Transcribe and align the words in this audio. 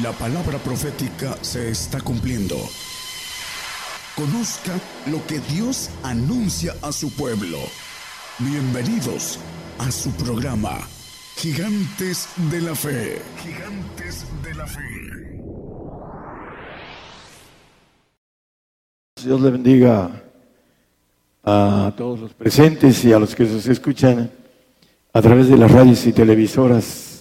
La 0.00 0.10
palabra 0.12 0.56
profética 0.56 1.36
se 1.42 1.68
está 1.68 2.00
cumpliendo. 2.00 2.56
Conozca 4.16 4.72
lo 5.10 5.24
que 5.26 5.38
Dios 5.52 5.90
anuncia 6.02 6.74
a 6.80 6.92
su 6.92 7.14
pueblo. 7.14 7.58
Bienvenidos 8.38 9.38
a 9.78 9.90
su 9.90 10.10
programa, 10.12 10.78
Gigantes 11.36 12.26
de 12.50 12.62
la 12.62 12.74
Fe. 12.74 13.20
Gigantes 13.42 14.24
de 14.42 14.54
la 14.54 14.66
Fe. 14.66 14.80
Dios 19.22 19.40
le 19.42 19.50
bendiga 19.50 20.22
a 21.44 21.92
todos 21.94 22.18
los 22.18 22.32
presentes 22.32 23.04
y 23.04 23.12
a 23.12 23.18
los 23.18 23.34
que 23.34 23.44
nos 23.44 23.66
escuchan 23.66 24.30
a 25.12 25.20
través 25.20 25.48
de 25.48 25.58
las 25.58 25.70
radios 25.70 26.06
y 26.06 26.14
televisoras 26.14 27.11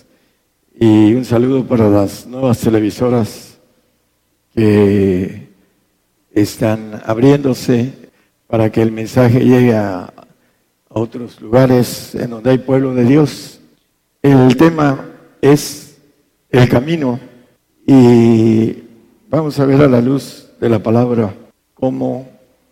y 0.83 1.13
un 1.13 1.23
saludo 1.23 1.63
para 1.63 1.87
las 1.91 2.25
nuevas 2.25 2.57
televisoras 2.57 3.59
que 4.55 5.49
están 6.33 6.99
abriéndose 7.05 7.93
para 8.47 8.71
que 8.71 8.81
el 8.81 8.91
mensaje 8.91 9.41
llegue 9.41 9.75
a, 9.75 10.11
otros 10.89 11.39
lugares 11.39 12.15
en 12.15 12.31
donde 12.31 12.49
hay 12.49 12.57
pueblo 12.57 12.95
de 12.95 13.05
Dios. 13.05 13.61
El 14.23 14.57
tema 14.57 15.05
es 15.39 15.99
el 16.49 16.67
camino 16.67 17.19
y 17.85 18.83
vamos 19.29 19.57
a 19.59 19.65
ver 19.65 19.81
a 19.81 19.87
la 19.87 20.01
luz 20.01 20.49
de 20.59 20.67
la 20.67 20.79
palabra 20.79 21.33
cómo 21.75 22.27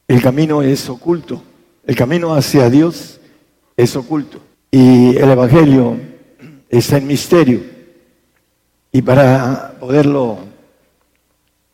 el 0.08 0.20
camino 0.20 0.64
es 0.64 0.90
oculto. 0.90 1.44
El 1.86 1.96
camino 1.96 2.34
hacia 2.34 2.72
Dios 2.72 3.22
es 3.78 3.96
oculto 3.96 4.40
y 4.72 5.16
el 5.16 5.30
Evangelio 5.30 5.96
está 6.70 6.98
en 6.98 7.06
misterio. 7.08 7.79
Y 8.92 9.02
para 9.02 9.76
poderlo 9.80 10.40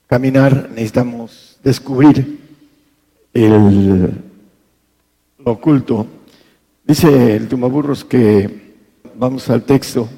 caminar 0.08 0.70
necesitamos 0.70 1.58
descubrir 1.64 2.40
el, 3.34 4.12
lo 5.40 5.52
oculto. 5.52 6.08
Dice 6.84 7.36
el 7.36 7.48
Tumaburros 7.48 8.04
que 8.04 8.74
vamos 9.16 9.50
al 9.50 9.64
texto 9.64 10.10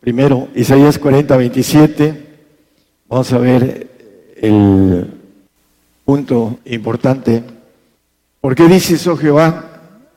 primero, 0.00 0.48
Isaías 0.54 0.98
40, 0.98 1.36
27. 1.36 2.26
Vamos 3.08 3.32
a 3.32 3.38
ver 3.38 4.34
el 4.36 5.06
punto 6.04 6.58
importante. 6.66 7.42
¿Por 8.40 8.54
qué 8.54 8.68
dices, 8.68 9.06
oh 9.06 9.16
Jehová, 9.16 9.64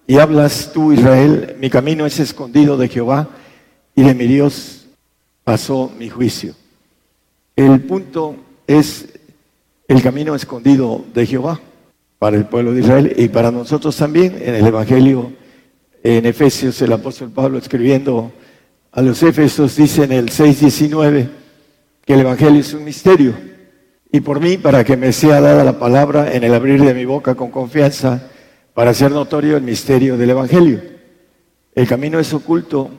y 0.06 0.18
hablas 0.18 0.72
tú, 0.74 0.92
Israel, 0.92 1.56
mi 1.60 1.70
camino 1.70 2.06
es 2.06 2.20
escondido 2.20 2.76
de 2.76 2.90
Jehová 2.90 3.30
y 3.96 4.04
de 4.04 4.14
mi 4.14 4.28
Dios 4.28 4.81
pasó 5.44 5.92
mi 5.98 6.10
juicio. 6.10 6.54
El 7.56 7.82
punto 7.82 8.36
es 8.68 9.08
el 9.88 10.02
camino 10.02 10.36
escondido 10.36 11.04
de 11.14 11.26
Jehová 11.26 11.60
para 12.18 12.38
el 12.38 12.46
pueblo 12.46 12.74
de 12.74 12.82
Israel 12.82 13.14
y 13.18 13.28
para 13.30 13.52
nosotros 13.52 13.98
también 13.98 14.38
en 14.42 14.56
el 14.56 14.66
Evangelio 14.66 15.34
en 16.04 16.26
Efesios 16.26 16.82
el 16.82 16.94
apóstol 16.94 17.32
Pablo 17.32 17.58
escribiendo 17.58 18.32
a 18.92 19.02
los 19.02 19.22
Efesios 19.24 19.76
dice 19.76 20.04
en 20.04 20.12
el 20.12 20.30
6:19 20.30 21.30
que 22.06 22.14
el 22.14 22.22
Evangelio 22.22 22.62
es 22.62 22.74
un 22.74 22.84
misterio 22.84 23.34
y 24.12 24.22
por 24.22 24.40
mí 24.40 24.58
para 24.58 24.84
que 24.84 24.98
me 24.98 25.12
sea 25.14 25.42
dada 25.42 25.64
la 25.64 25.80
palabra 25.80 26.34
en 26.34 26.44
el 26.44 26.54
abrir 26.54 26.84
de 26.84 26.94
mi 26.94 27.06
boca 27.06 27.36
con 27.36 27.52
confianza 27.52 28.30
para 28.74 28.92
hacer 28.92 29.12
notorio 29.12 29.58
el 29.58 29.64
misterio 29.64 30.18
del 30.18 30.30
Evangelio. 30.30 30.82
El 31.74 31.88
camino 31.88 32.20
es 32.20 32.34
oculto 32.34 32.90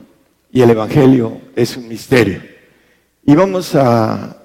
y 0.53 0.61
el 0.61 0.69
Evangelio 0.69 1.41
es 1.55 1.75
un 1.75 1.87
misterio. 1.87 2.39
Y 3.25 3.33
vamos 3.33 3.73
a, 3.73 4.37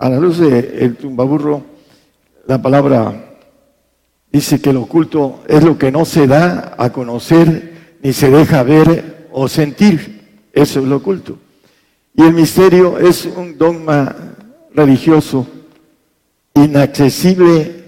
la 0.00 0.18
luz 0.18 0.38
del 0.38 0.96
tumbaburro, 0.96 1.62
la 2.46 2.60
palabra 2.60 3.38
dice 4.32 4.60
que 4.60 4.72
lo 4.72 4.82
oculto 4.82 5.44
es 5.46 5.62
lo 5.62 5.78
que 5.78 5.92
no 5.92 6.04
se 6.04 6.26
da 6.26 6.74
a 6.76 6.92
conocer 6.92 7.96
ni 8.02 8.12
se 8.12 8.30
deja 8.30 8.64
ver 8.64 9.28
o 9.30 9.48
sentir. 9.48 10.48
Eso 10.52 10.80
es 10.80 10.86
lo 10.86 10.96
oculto. 10.96 11.38
Y 12.14 12.22
el 12.22 12.32
misterio 12.32 12.98
es 12.98 13.24
un 13.24 13.56
dogma 13.56 14.14
religioso 14.74 15.46
inaccesible 16.54 17.84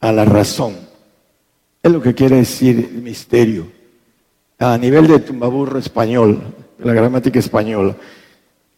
a 0.00 0.10
la 0.10 0.24
razón. 0.24 0.74
Es 1.80 1.92
lo 1.92 2.02
que 2.02 2.14
quiere 2.14 2.36
decir 2.36 2.90
el 2.92 3.02
misterio 3.02 3.75
a 4.58 4.78
nivel 4.78 5.06
de 5.06 5.18
tumbaburro 5.18 5.78
español, 5.78 6.40
la 6.78 6.92
gramática 6.92 7.38
española. 7.38 7.94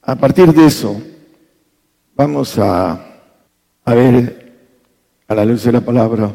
A 0.02 0.16
partir 0.16 0.52
de 0.52 0.66
eso, 0.66 1.00
vamos 2.16 2.58
a, 2.58 2.92
a 3.84 3.94
ver 3.94 4.62
a 5.28 5.34
la 5.34 5.44
luz 5.44 5.64
de 5.64 5.72
la 5.72 5.80
palabra. 5.80 6.32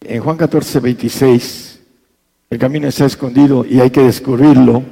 En 0.00 0.22
Juan 0.22 0.36
14, 0.36 0.80
26, 0.80 1.80
el 2.50 2.58
camino 2.58 2.88
está 2.88 3.06
escondido 3.06 3.64
y 3.64 3.80
hay 3.80 3.90
que 3.90 4.02
descubrirlo. 4.02 4.82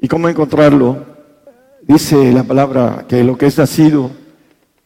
¿Y 0.00 0.08
cómo 0.08 0.28
encontrarlo? 0.28 1.04
Dice 1.82 2.32
la 2.32 2.44
palabra 2.44 3.06
que 3.08 3.24
lo 3.24 3.36
que 3.36 3.46
es 3.46 3.58
nacido 3.58 4.10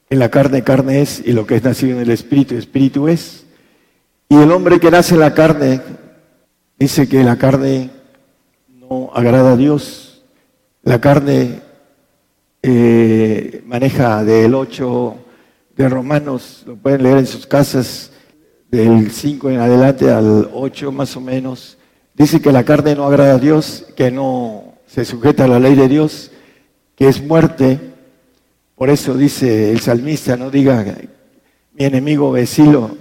en 0.09 0.19
la 0.19 0.31
carne, 0.31 0.63
carne 0.63 1.03
es, 1.03 1.23
y 1.25 1.33
lo 1.33 1.47
que 1.47 1.57
es 1.57 1.65
nacido 1.65 1.97
en 1.97 2.03
el 2.03 2.11
espíritu, 2.11 2.55
espíritu 2.55 3.09
es. 3.09 3.45
Y 4.29 4.37
el 4.37 4.51
hombre 4.53 4.81
que 4.81 4.91
nace 4.91 5.15
en 5.15 5.21
la 5.21 5.35
carne, 5.35 5.81
dice 6.79 7.09
que 7.09 7.25
la 7.25 7.37
carne 7.37 7.91
no 8.89 9.11
agrada 9.15 9.53
a 9.53 9.57
Dios. 9.57 10.23
La 10.83 11.01
carne 11.01 11.61
eh, 12.63 13.63
maneja 13.67 14.25
del 14.25 14.55
8 14.55 15.17
de 15.77 15.89
Romanos, 15.89 16.63
lo 16.67 16.77
pueden 16.77 17.03
leer 17.03 17.19
en 17.19 17.27
sus 17.27 17.47
casas, 17.47 18.11
del 18.71 19.11
5 19.11 19.51
en 19.51 19.61
adelante 19.61 20.11
al 20.11 20.51
8 20.53 20.93
más 20.93 21.17
o 21.17 21.21
menos. 21.21 21.79
Dice 22.15 22.41
que 22.41 22.53
la 22.53 22.65
carne 22.65 22.95
no 22.95 23.05
agrada 23.05 23.35
a 23.35 23.39
Dios, 23.39 23.87
que 23.97 24.11
no 24.11 24.75
se 24.87 25.05
sujeta 25.05 25.45
a 25.45 25.49
la 25.49 25.59
ley 25.59 25.75
de 25.75 25.89
Dios, 25.89 26.31
que 26.97 27.09
es 27.09 27.23
muerte. 27.23 27.81
Por 28.75 28.91
eso 28.91 29.15
dice 29.15 29.71
el 29.73 29.81
salmista, 29.81 30.37
no 30.37 30.51
diga 30.51 30.85
mi 31.73 31.85
enemigo 31.85 32.33
vecino 32.33 32.97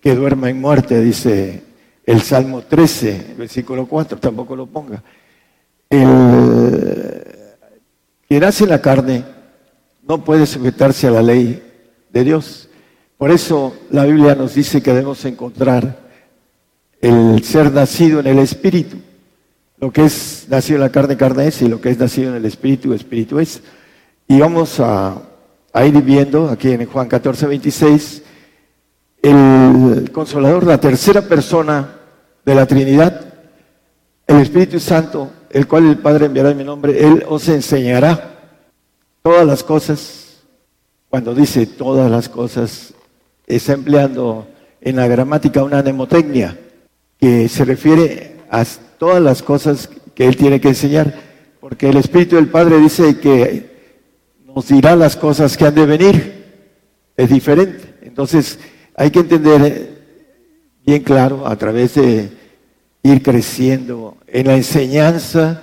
que 0.00 0.14
duerma 0.14 0.50
en 0.50 0.60
muerte, 0.60 1.00
dice 1.00 1.67
el 2.08 2.22
Salmo 2.22 2.62
13, 2.62 3.34
versículo 3.36 3.84
4, 3.84 4.18
tampoco 4.18 4.56
lo 4.56 4.64
ponga. 4.64 5.02
El 5.90 7.22
que 8.26 8.40
nace 8.40 8.64
en 8.64 8.70
la 8.70 8.80
carne 8.80 9.24
no 10.06 10.24
puede 10.24 10.46
sujetarse 10.46 11.06
a 11.06 11.10
la 11.10 11.22
ley 11.22 11.62
de 12.10 12.24
Dios. 12.24 12.70
Por 13.18 13.30
eso 13.30 13.76
la 13.90 14.06
Biblia 14.06 14.34
nos 14.34 14.54
dice 14.54 14.80
que 14.80 14.90
debemos 14.90 15.22
encontrar 15.26 15.98
el 17.02 17.44
ser 17.44 17.70
nacido 17.72 18.20
en 18.20 18.28
el 18.28 18.38
Espíritu. 18.38 18.96
Lo 19.76 19.92
que 19.92 20.06
es 20.06 20.46
nacido 20.48 20.76
en 20.76 20.84
la 20.84 20.90
carne, 20.90 21.14
carne 21.18 21.48
es, 21.48 21.60
y 21.60 21.68
lo 21.68 21.78
que 21.78 21.90
es 21.90 21.98
nacido 21.98 22.30
en 22.30 22.36
el 22.36 22.46
Espíritu, 22.46 22.94
Espíritu 22.94 23.38
es. 23.38 23.60
Y 24.26 24.40
vamos 24.40 24.80
a, 24.80 25.14
a 25.74 25.84
ir 25.84 26.00
viendo 26.00 26.48
aquí 26.48 26.70
en 26.70 26.86
Juan 26.86 27.06
14, 27.06 27.46
26, 27.46 28.22
el 29.20 30.10
consolador, 30.10 30.64
la 30.64 30.80
tercera 30.80 31.20
persona 31.20 31.96
de 32.48 32.54
la 32.54 32.64
Trinidad, 32.64 33.20
el 34.26 34.38
Espíritu 34.38 34.80
Santo, 34.80 35.30
el 35.50 35.68
cual 35.68 35.86
el 35.86 35.98
Padre 35.98 36.24
enviará 36.24 36.52
en 36.52 36.56
mi 36.56 36.64
nombre, 36.64 36.98
Él 36.98 37.22
os 37.28 37.46
enseñará 37.46 38.54
todas 39.20 39.46
las 39.46 39.62
cosas. 39.62 40.38
Cuando 41.10 41.34
dice 41.34 41.66
todas 41.66 42.10
las 42.10 42.30
cosas, 42.30 42.94
está 43.46 43.74
empleando 43.74 44.46
en 44.80 44.96
la 44.96 45.06
gramática 45.06 45.62
una 45.62 45.82
mnemotecnia 45.82 46.58
que 47.20 47.50
se 47.50 47.66
refiere 47.66 48.38
a 48.50 48.64
todas 48.96 49.20
las 49.20 49.42
cosas 49.42 49.90
que 50.14 50.26
Él 50.26 50.34
tiene 50.34 50.58
que 50.58 50.68
enseñar, 50.68 51.20
porque 51.60 51.90
el 51.90 51.98
Espíritu 51.98 52.36
del 52.36 52.48
Padre 52.48 52.78
dice 52.78 53.18
que 53.18 53.92
nos 54.42 54.68
dirá 54.68 54.96
las 54.96 55.16
cosas 55.16 55.54
que 55.54 55.66
han 55.66 55.74
de 55.74 55.84
venir. 55.84 56.44
Es 57.14 57.28
diferente. 57.28 57.94
Entonces, 58.00 58.58
hay 58.94 59.10
que 59.10 59.18
entender 59.18 59.98
bien 60.86 61.02
claro 61.02 61.46
a 61.46 61.54
través 61.54 61.94
de 61.96 62.37
ir 63.02 63.22
creciendo 63.22 64.16
en 64.26 64.46
la 64.46 64.56
enseñanza 64.56 65.62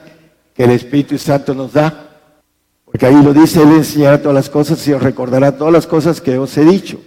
que 0.54 0.64
el 0.64 0.72
Espíritu 0.72 1.18
Santo 1.18 1.54
nos 1.54 1.74
da. 1.74 2.22
Porque 2.86 3.06
ahí 3.06 3.22
lo 3.22 3.34
dice, 3.34 3.62
Él 3.62 3.72
enseñará 3.74 4.22
todas 4.22 4.36
las 4.36 4.50
cosas 4.50 4.88
y 4.88 4.94
os 4.94 5.04
recordará 5.04 5.58
todas 5.58 5.74
las 5.74 5.88
cosas 5.88 6.22
que 6.22 6.38
os 6.38 6.58
he 6.58 6.64
dicho. 6.64 7.00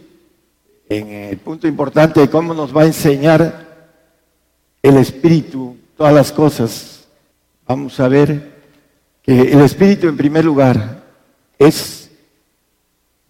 En 0.88 1.08
el 1.08 1.38
punto 1.38 1.66
importante 1.66 2.20
de 2.20 2.30
cómo 2.30 2.54
nos 2.54 2.76
va 2.76 2.82
a 2.82 2.86
enseñar 2.86 3.66
el 4.82 4.96
Espíritu 4.96 5.76
todas 5.96 6.14
las 6.14 6.32
cosas, 6.32 7.06
vamos 7.66 7.98
a 8.00 8.08
ver 8.08 8.58
que 9.22 9.52
el 9.52 9.60
Espíritu 9.60 10.08
en 10.08 10.16
primer 10.16 10.44
lugar 10.44 11.02
es 11.58 12.10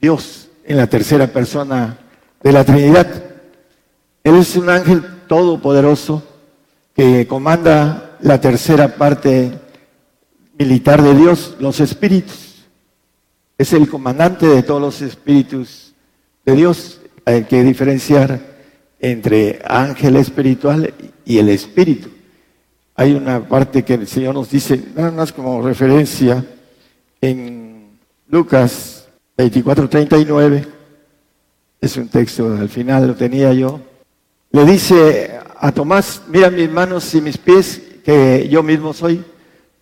Dios 0.01 0.49
en 0.65 0.77
la 0.77 0.87
tercera 0.87 1.27
persona 1.27 1.99
de 2.43 2.53
la 2.53 2.65
Trinidad. 2.65 3.09
Él 4.23 4.37
es 4.37 4.55
un 4.57 4.69
ángel 4.69 5.03
todopoderoso 5.27 6.23
que 6.99 7.29
comanda 7.29 8.17
la 8.23 8.41
tercera 8.41 8.97
parte 8.97 9.53
militar 10.59 11.01
de 11.01 11.15
Dios, 11.15 11.55
los 11.61 11.79
espíritus. 11.79 12.67
Es 13.57 13.73
el 13.73 13.89
comandante 13.89 14.49
de 14.49 14.65
todos 14.65 14.81
los 14.81 15.01
espíritus 15.01 15.95
de 16.45 16.57
Dios. 16.57 17.01
Hay 17.25 17.45
que 17.45 17.63
diferenciar 17.63 18.41
entre 18.99 19.63
ángel 19.65 20.17
espiritual 20.17 20.93
y 21.25 21.39
el 21.39 21.51
espíritu. 21.51 22.09
Hay 22.97 23.15
una 23.15 23.47
parte 23.47 23.85
que 23.85 23.95
el 23.95 24.09
Señor 24.09 24.35
nos 24.35 24.51
dice, 24.51 24.83
nada 24.97 25.13
más 25.13 25.33
como 25.33 25.63
referencia, 25.63 26.45
en 27.21 27.97
Lucas 28.29 29.07
24, 29.37 29.89
39, 29.89 30.67
es 31.81 31.97
un 31.97 32.09
texto, 32.09 32.57
al 32.57 32.69
final 32.69 33.07
lo 33.07 33.15
tenía 33.15 33.53
yo, 33.53 33.83
le 34.51 34.65
dice 34.65 35.39
a 35.59 35.73
Tomás, 35.73 36.23
mira 36.29 36.51
mis 36.51 36.71
manos 36.71 37.15
y 37.15 37.21
mis 37.21 37.37
pies, 37.37 37.83
que 38.05 38.49
yo 38.49 38.63
mismo 38.63 38.93
soy, 38.93 39.23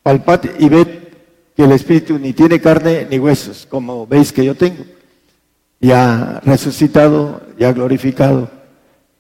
palpad 0.03 0.41
y 0.59 0.69
ved 0.69 0.89
que 1.55 1.65
el 1.65 1.73
Espíritu 1.73 2.19
ni 2.19 2.33
tiene 2.33 2.61
carne 2.61 3.07
ni 3.09 3.19
huesos, 3.19 3.67
como 3.71 4.07
veis 4.07 4.33
que 4.33 4.45
yo 4.45 4.55
tengo. 4.55 4.85
Ya 5.81 6.41
resucitado, 6.45 7.41
ya 7.59 7.73
glorificado, 7.73 8.51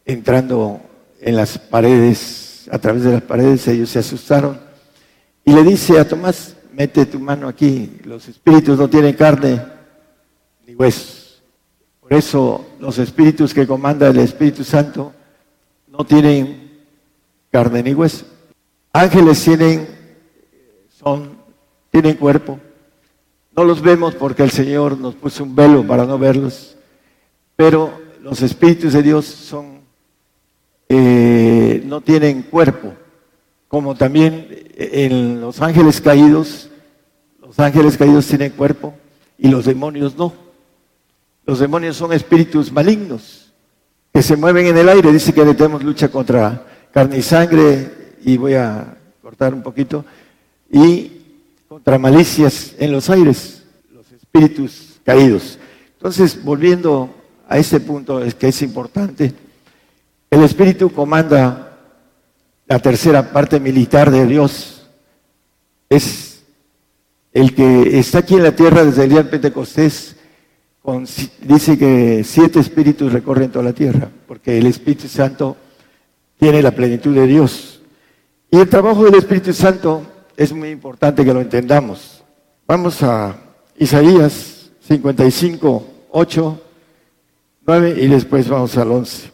entrando 0.04 0.80
en 1.20 1.36
las 1.36 1.58
paredes, 1.58 2.68
a 2.70 2.78
través 2.78 3.04
de 3.04 3.12
las 3.12 3.22
paredes, 3.22 3.66
ellos 3.68 3.90
se 3.90 4.00
asustaron. 4.00 4.58
Y 5.44 5.52
le 5.52 5.62
dice 5.62 5.98
a 5.98 6.06
Tomás, 6.06 6.56
mete 6.72 7.06
tu 7.06 7.20
mano 7.20 7.48
aquí, 7.48 7.98
los 8.04 8.28
espíritus 8.28 8.78
no 8.78 8.90
tienen 8.90 9.14
carne 9.14 9.62
ni 10.66 10.74
huesos. 10.74 11.42
Por 12.00 12.12
eso 12.12 12.66
los 12.80 12.98
espíritus 12.98 13.54
que 13.54 13.66
comanda 13.66 14.08
el 14.08 14.18
Espíritu 14.18 14.62
Santo 14.62 15.12
no 15.96 16.04
tienen 16.04 16.70
carne 17.50 17.82
ni 17.82 17.94
hueso. 17.94 18.26
Ángeles 18.92 19.42
tienen, 19.42 19.88
son, 20.90 21.36
tienen 21.90 22.16
cuerpo. 22.16 22.58
No 23.54 23.64
los 23.64 23.80
vemos 23.80 24.14
porque 24.14 24.42
el 24.42 24.50
Señor 24.50 24.98
nos 24.98 25.14
puso 25.14 25.44
un 25.44 25.54
velo 25.54 25.86
para 25.86 26.04
no 26.04 26.18
verlos. 26.18 26.76
Pero 27.56 27.92
los 28.20 28.42
espíritus 28.42 28.92
de 28.92 29.02
Dios 29.02 29.24
son, 29.24 29.80
eh, 30.88 31.82
no 31.86 32.02
tienen 32.02 32.42
cuerpo. 32.42 32.92
Como 33.68 33.94
también 33.94 34.48
en 34.76 35.40
los 35.40 35.62
ángeles 35.62 36.00
caídos, 36.00 36.68
los 37.40 37.58
ángeles 37.58 37.96
caídos 37.96 38.26
tienen 38.26 38.50
cuerpo 38.50 38.94
y 39.38 39.48
los 39.48 39.64
demonios 39.64 40.16
no. 40.16 40.32
Los 41.46 41.58
demonios 41.58 41.96
son 41.96 42.12
espíritus 42.12 42.70
malignos 42.70 43.45
que 44.16 44.22
se 44.22 44.34
mueven 44.34 44.64
en 44.64 44.78
el 44.78 44.88
aire. 44.88 45.12
Dice 45.12 45.34
que 45.34 45.44
tenemos 45.44 45.84
lucha 45.84 46.08
contra 46.08 46.64
carne 46.90 47.18
y 47.18 47.22
sangre, 47.22 48.14
y 48.24 48.38
voy 48.38 48.54
a 48.54 48.96
cortar 49.20 49.52
un 49.52 49.62
poquito, 49.62 50.06
y 50.72 51.20
contra 51.68 51.98
malicias 51.98 52.74
en 52.78 52.92
los 52.92 53.10
aires, 53.10 53.62
los 53.92 54.10
espíritus 54.10 54.98
caídos. 55.04 55.58
Entonces, 55.98 56.42
volviendo 56.42 57.14
a 57.46 57.58
este 57.58 57.78
punto, 57.78 58.24
es 58.24 58.34
que 58.34 58.48
es 58.48 58.62
importante, 58.62 59.34
el 60.30 60.42
espíritu 60.42 60.90
comanda 60.90 61.76
la 62.66 62.78
tercera 62.78 63.30
parte 63.30 63.60
militar 63.60 64.10
de 64.10 64.24
Dios. 64.24 64.86
Es 65.90 66.40
el 67.34 67.54
que 67.54 67.98
está 67.98 68.20
aquí 68.20 68.36
en 68.36 68.44
la 68.44 68.56
tierra 68.56 68.82
desde 68.82 69.04
el 69.04 69.10
día 69.10 69.18
del 69.18 69.28
Pentecostés 69.28 70.15
dice 71.42 71.76
que 71.76 72.22
siete 72.24 72.60
espíritus 72.60 73.12
recorren 73.12 73.50
toda 73.50 73.64
la 73.64 73.72
tierra, 73.72 74.08
porque 74.26 74.58
el 74.58 74.66
Espíritu 74.66 75.08
Santo 75.08 75.56
tiene 76.38 76.62
la 76.62 76.70
plenitud 76.70 77.14
de 77.14 77.26
Dios. 77.26 77.80
Y 78.50 78.58
el 78.58 78.68
trabajo 78.68 79.04
del 79.04 79.16
Espíritu 79.16 79.52
Santo 79.52 80.02
es 80.36 80.52
muy 80.52 80.70
importante 80.70 81.24
que 81.24 81.34
lo 81.34 81.40
entendamos. 81.40 82.22
Vamos 82.66 83.02
a 83.02 83.36
Isaías 83.76 84.70
55, 84.80 85.86
8, 86.10 86.60
9 87.66 87.96
y 87.98 88.06
después 88.06 88.48
vamos 88.48 88.76
al 88.76 88.92
11. 88.92 89.32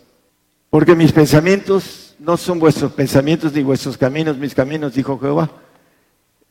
Porque 0.70 0.94
mis 0.94 1.12
pensamientos 1.12 2.14
no 2.18 2.36
son 2.36 2.58
vuestros 2.58 2.92
pensamientos 2.92 3.52
ni 3.52 3.62
vuestros 3.62 3.98
caminos, 3.98 4.38
mis 4.38 4.54
caminos, 4.54 4.94
dijo 4.94 5.18
Jehová. 5.18 5.50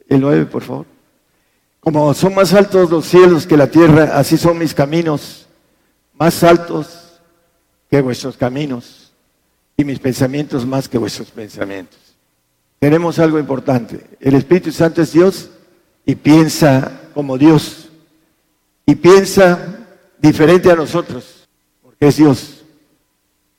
El 0.08 0.22
9, 0.22 0.46
por 0.46 0.62
favor. 0.62 0.86
Como 1.82 2.14
son 2.14 2.36
más 2.36 2.54
altos 2.54 2.92
los 2.92 3.08
cielos 3.08 3.48
que 3.48 3.58
la 3.58 3.68
tierra, 3.68 4.12
así 4.14 4.38
son 4.38 4.60
mis 4.60 4.74
caminos, 4.74 5.48
más 6.14 6.44
altos 6.44 7.20
que 7.90 8.00
vuestros 8.02 8.38
caminos 8.38 9.12
y 9.76 9.84
mis 9.84 9.98
pensamientos 9.98 10.64
más 10.64 10.88
que 10.88 11.00
vuestros 11.00 11.32
pensamientos. 11.32 12.00
Tenemos 12.78 13.18
algo 13.18 13.40
importante. 13.40 14.06
El 14.20 14.36
Espíritu 14.36 14.72
Santo 14.72 15.02
es 15.02 15.12
Dios 15.12 15.50
y 16.06 16.14
piensa 16.14 17.02
como 17.16 17.36
Dios. 17.36 17.90
Y 18.86 18.94
piensa 18.96 19.80
diferente 20.20 20.72
a 20.72 20.76
nosotros, 20.76 21.48
porque 21.82 22.08
es 22.08 22.18
Dios. 22.18 22.64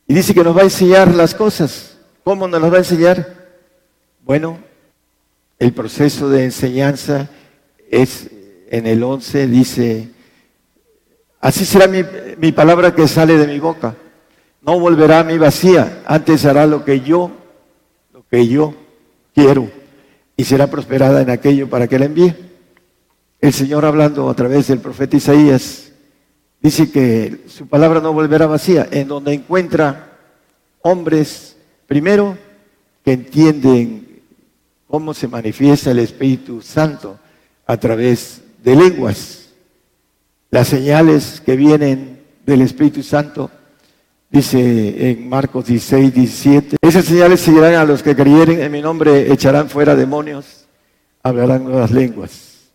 Y 0.06 0.14
dice 0.14 0.32
que 0.32 0.44
nos 0.44 0.56
va 0.56 0.60
a 0.60 0.64
enseñar 0.64 1.12
las 1.12 1.34
cosas. 1.34 1.96
¿Cómo 2.22 2.46
nos 2.46 2.62
las 2.62 2.72
va 2.72 2.76
a 2.76 2.80
enseñar? 2.80 3.50
Bueno, 4.24 4.58
el 5.58 5.72
proceso 5.72 6.28
de 6.28 6.44
enseñanza 6.44 7.28
es 7.92 8.30
en 8.70 8.86
el 8.86 9.04
11, 9.04 9.46
dice, 9.48 10.08
así 11.40 11.66
será 11.66 11.86
mi, 11.86 12.02
mi, 12.38 12.50
palabra 12.50 12.94
que 12.94 13.06
sale 13.06 13.36
de 13.36 13.46
mi 13.46 13.60
boca. 13.60 13.94
No 14.62 14.80
volverá 14.80 15.20
a 15.20 15.24
mi 15.24 15.36
vacía, 15.36 16.02
antes 16.06 16.44
hará 16.46 16.66
lo 16.66 16.84
que 16.84 17.00
yo, 17.00 17.30
lo 18.14 18.24
que 18.28 18.48
yo 18.48 18.74
quiero, 19.34 19.70
y 20.36 20.44
será 20.44 20.68
prosperada 20.68 21.20
en 21.20 21.28
aquello 21.28 21.68
para 21.68 21.86
que 21.86 21.98
la 21.98 22.06
envíe. 22.06 22.34
El 23.40 23.52
Señor 23.52 23.84
hablando 23.84 24.30
a 24.30 24.34
través 24.34 24.68
del 24.68 24.78
profeta 24.78 25.16
Isaías, 25.16 25.92
dice 26.60 26.90
que 26.90 27.42
su 27.48 27.68
palabra 27.68 28.00
no 28.00 28.14
volverá 28.14 28.46
vacía, 28.46 28.88
en 28.90 29.08
donde 29.08 29.34
encuentra 29.34 30.16
hombres, 30.80 31.58
primero, 31.86 32.38
que 33.04 33.12
entienden 33.12 34.22
cómo 34.86 35.12
se 35.12 35.28
manifiesta 35.28 35.90
el 35.90 35.98
Espíritu 35.98 36.62
Santo 36.62 37.18
a 37.66 37.76
través 37.76 38.42
de 38.62 38.76
lenguas. 38.76 39.50
Las 40.50 40.68
señales 40.68 41.40
que 41.44 41.56
vienen 41.56 42.20
del 42.44 42.62
Espíritu 42.62 43.02
Santo, 43.02 43.50
dice 44.30 45.10
en 45.10 45.28
Marcos 45.28 45.66
16, 45.66 46.14
17, 46.14 46.76
esas 46.80 47.04
señales 47.04 47.40
seguirán 47.40 47.74
a 47.74 47.84
los 47.84 48.02
que 48.02 48.16
creyeren 48.16 48.60
en 48.60 48.72
mi 48.72 48.80
nombre, 48.80 49.32
echarán 49.32 49.68
fuera 49.68 49.94
demonios, 49.94 50.66
hablarán 51.22 51.64
nuevas 51.64 51.90
lenguas. 51.90 52.70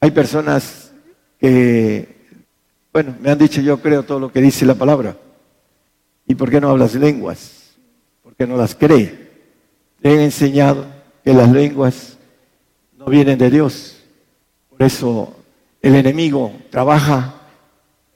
Hay 0.00 0.10
personas 0.10 0.92
que, 1.38 2.16
bueno, 2.92 3.16
me 3.20 3.30
han 3.30 3.38
dicho 3.38 3.60
yo 3.60 3.80
creo 3.80 4.02
todo 4.02 4.20
lo 4.20 4.32
que 4.32 4.40
dice 4.40 4.66
la 4.66 4.74
palabra. 4.74 5.16
¿Y 6.26 6.34
por 6.34 6.50
qué 6.50 6.60
no 6.60 6.68
hablas 6.68 6.94
lenguas? 6.94 7.74
Porque 8.22 8.46
no 8.46 8.56
las 8.56 8.74
cree. 8.74 9.28
Le 10.00 10.10
he 10.10 10.24
enseñado 10.24 10.86
que 11.24 11.32
las 11.32 11.50
lenguas 11.50 12.18
no 12.96 13.06
vienen 13.06 13.38
de 13.38 13.50
Dios, 13.50 13.97
por 14.78 14.86
eso 14.86 15.36
el 15.82 15.96
enemigo 15.96 16.52
trabaja 16.70 17.34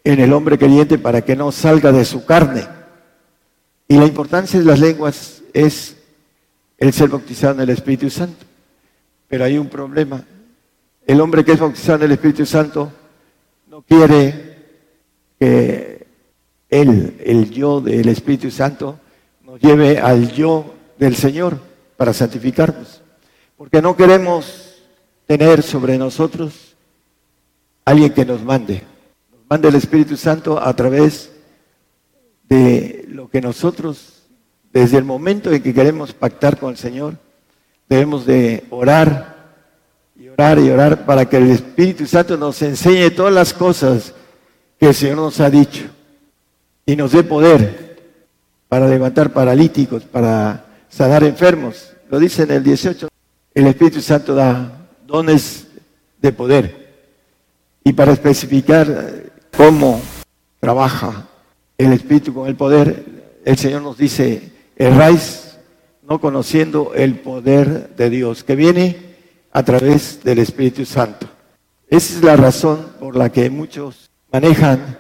en 0.05 0.21
el 0.21 0.33
hombre 0.33 0.57
creyente 0.57 0.97
para 0.97 1.23
que 1.23 1.35
no 1.35 1.51
salga 1.51 1.91
de 1.91 2.05
su 2.05 2.25
carne. 2.25 2.65
Y 3.89 3.97
la 3.97 4.07
importancia 4.07 4.61
de 4.61 4.65
las 4.65 4.79
lenguas 4.79 5.43
es 5.53 5.97
el 6.79 6.93
ser 6.93 7.09
bautizado 7.09 7.55
en 7.55 7.61
el 7.63 7.71
Espíritu 7.71 8.09
Santo. 8.11 8.47
Pero 9.27 9.45
hay 9.45 9.59
un 9.59 9.69
problema. 9.69 10.25
El 11.05 11.21
hombre 11.21 11.45
que 11.45 11.51
es 11.51 11.59
bautizado 11.59 11.99
en 11.99 12.05
el 12.05 12.13
Espíritu 12.13 12.47
Santo 12.47 12.93
no 13.69 13.83
quiere 13.83 14.57
que 15.41 16.07
él, 16.71 17.21
el 17.25 17.51
yo 17.51 17.81
del 17.81 18.09
Espíritu 18.09 18.53
Santo, 18.53 19.01
nos 19.45 19.61
lleve 19.61 19.99
al 19.99 20.31
yo 20.31 20.75
del 20.97 21.17
Señor 21.17 21.59
para 21.97 22.13
santificarnos. 22.13 23.03
Porque 23.57 23.83
no 23.83 23.97
queremos 23.97 24.62
tener 25.27 25.63
sobre 25.63 25.99
nosotros 25.99 26.77
alguien 27.85 28.13
que 28.13 28.25
nos 28.25 28.43
mande. 28.43 28.83
Nos 29.31 29.41
mande 29.49 29.69
el 29.69 29.75
Espíritu 29.75 30.17
Santo 30.17 30.61
a 30.61 30.75
través 30.75 31.31
de 32.49 33.07
lo 33.09 33.29
que 33.29 33.41
nosotros, 33.41 34.25
desde 34.73 34.99
el 34.99 35.05
momento 35.05 35.51
en 35.51 35.63
que 35.63 35.75
queremos 35.75 36.13
pactar 36.13 36.59
con 36.59 36.71
el 36.71 36.77
Señor, 36.77 37.17
debemos 37.89 38.27
de 38.27 38.65
orar 38.71 39.55
y 40.19 40.29
orar 40.29 40.59
y 40.59 40.71
orar 40.71 41.05
para 41.07 41.29
que 41.29 41.39
el 41.39 41.51
Espíritu 41.51 42.07
Santo 42.07 42.37
nos 42.37 42.61
enseñe 42.63 43.11
todas 43.11 43.33
las 43.33 43.53
cosas 43.53 44.15
que 44.79 44.87
el 44.87 44.95
Señor 44.95 45.17
nos 45.17 45.41
ha 45.41 45.51
dicho 45.51 45.85
y 46.85 46.97
nos 46.97 47.13
dé 47.13 47.23
poder 47.23 47.83
para 48.69 48.89
levantar 48.89 49.33
paralíticos, 49.33 50.05
para 50.05 50.65
sanar 50.89 51.25
enfermos. 51.25 51.93
Lo 52.11 52.19
dice 52.19 52.43
en 52.43 52.51
el 52.51 52.63
18. 52.63 53.09
El 53.55 53.67
Espíritu 53.67 54.01
Santo 54.01 54.35
da 54.35 54.82
dones 55.13 55.67
de 56.23 56.33
poder. 56.33 56.95
Y 57.85 57.93
para 57.93 58.13
especificar 58.13 59.31
cómo 59.55 60.01
trabaja 60.59 61.29
el 61.77 61.93
Espíritu 61.93 62.33
con 62.33 62.49
el 62.49 62.57
poder, 62.57 63.41
el 63.45 63.59
Señor 63.59 63.83
nos 63.83 63.99
dice, 63.99 64.53
erráis 64.75 65.59
no 66.09 66.19
conociendo 66.19 66.93
el 66.95 67.21
poder 67.21 67.95
de 67.95 68.09
Dios, 68.09 68.43
que 68.43 68.57
viene 68.57 68.97
a 69.53 69.63
través 69.63 70.25
del 70.25 70.39
Espíritu 70.39 70.87
Santo. 70.87 71.29
Esa 71.89 72.17
es 72.17 72.25
la 72.25 72.37
razón 72.37 72.87
por 72.99 73.15
la 73.15 73.31
que 73.31 73.51
muchos 73.51 74.11
manejan 74.33 74.99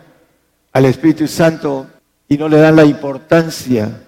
al 0.74 0.84
Espíritu 0.84 1.26
Santo 1.26 1.86
y 2.28 2.36
no 2.36 2.48
le 2.48 2.58
dan 2.58 2.76
la 2.76 2.84
importancia 2.84 4.02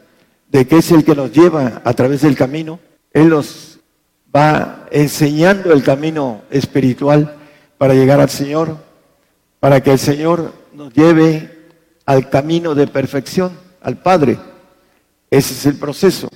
de 0.51 0.67
que 0.67 0.79
es 0.79 0.91
el 0.91 1.03
que 1.03 1.15
nos 1.15 1.33
lleva 1.33 1.81
a 1.83 1.95
través 1.95 2.21
del 2.21 2.37
camino. 2.37 2.79
Él 3.13 3.31
nos 3.31 3.74
va 4.35 4.87
enseñando 4.91 5.73
el 5.73 5.83
camino 5.83 6.43
espiritual 6.51 7.37
para 7.79 7.95
llegar 7.95 8.21
al 8.21 8.31
Señor, 8.31 8.77
para 9.61 9.83
que 9.83 9.93
el 9.93 9.99
Señor 9.99 10.53
nos 10.73 10.93
lleve 10.93 11.51
al 12.05 12.29
camino 12.29 12.75
de 12.75 12.87
perfección, 12.87 13.53
al 13.81 13.99
Padre. 13.99 14.39
Ese 15.31 15.55
es 15.55 15.67
el 15.67 15.77
proceso. 15.77 16.29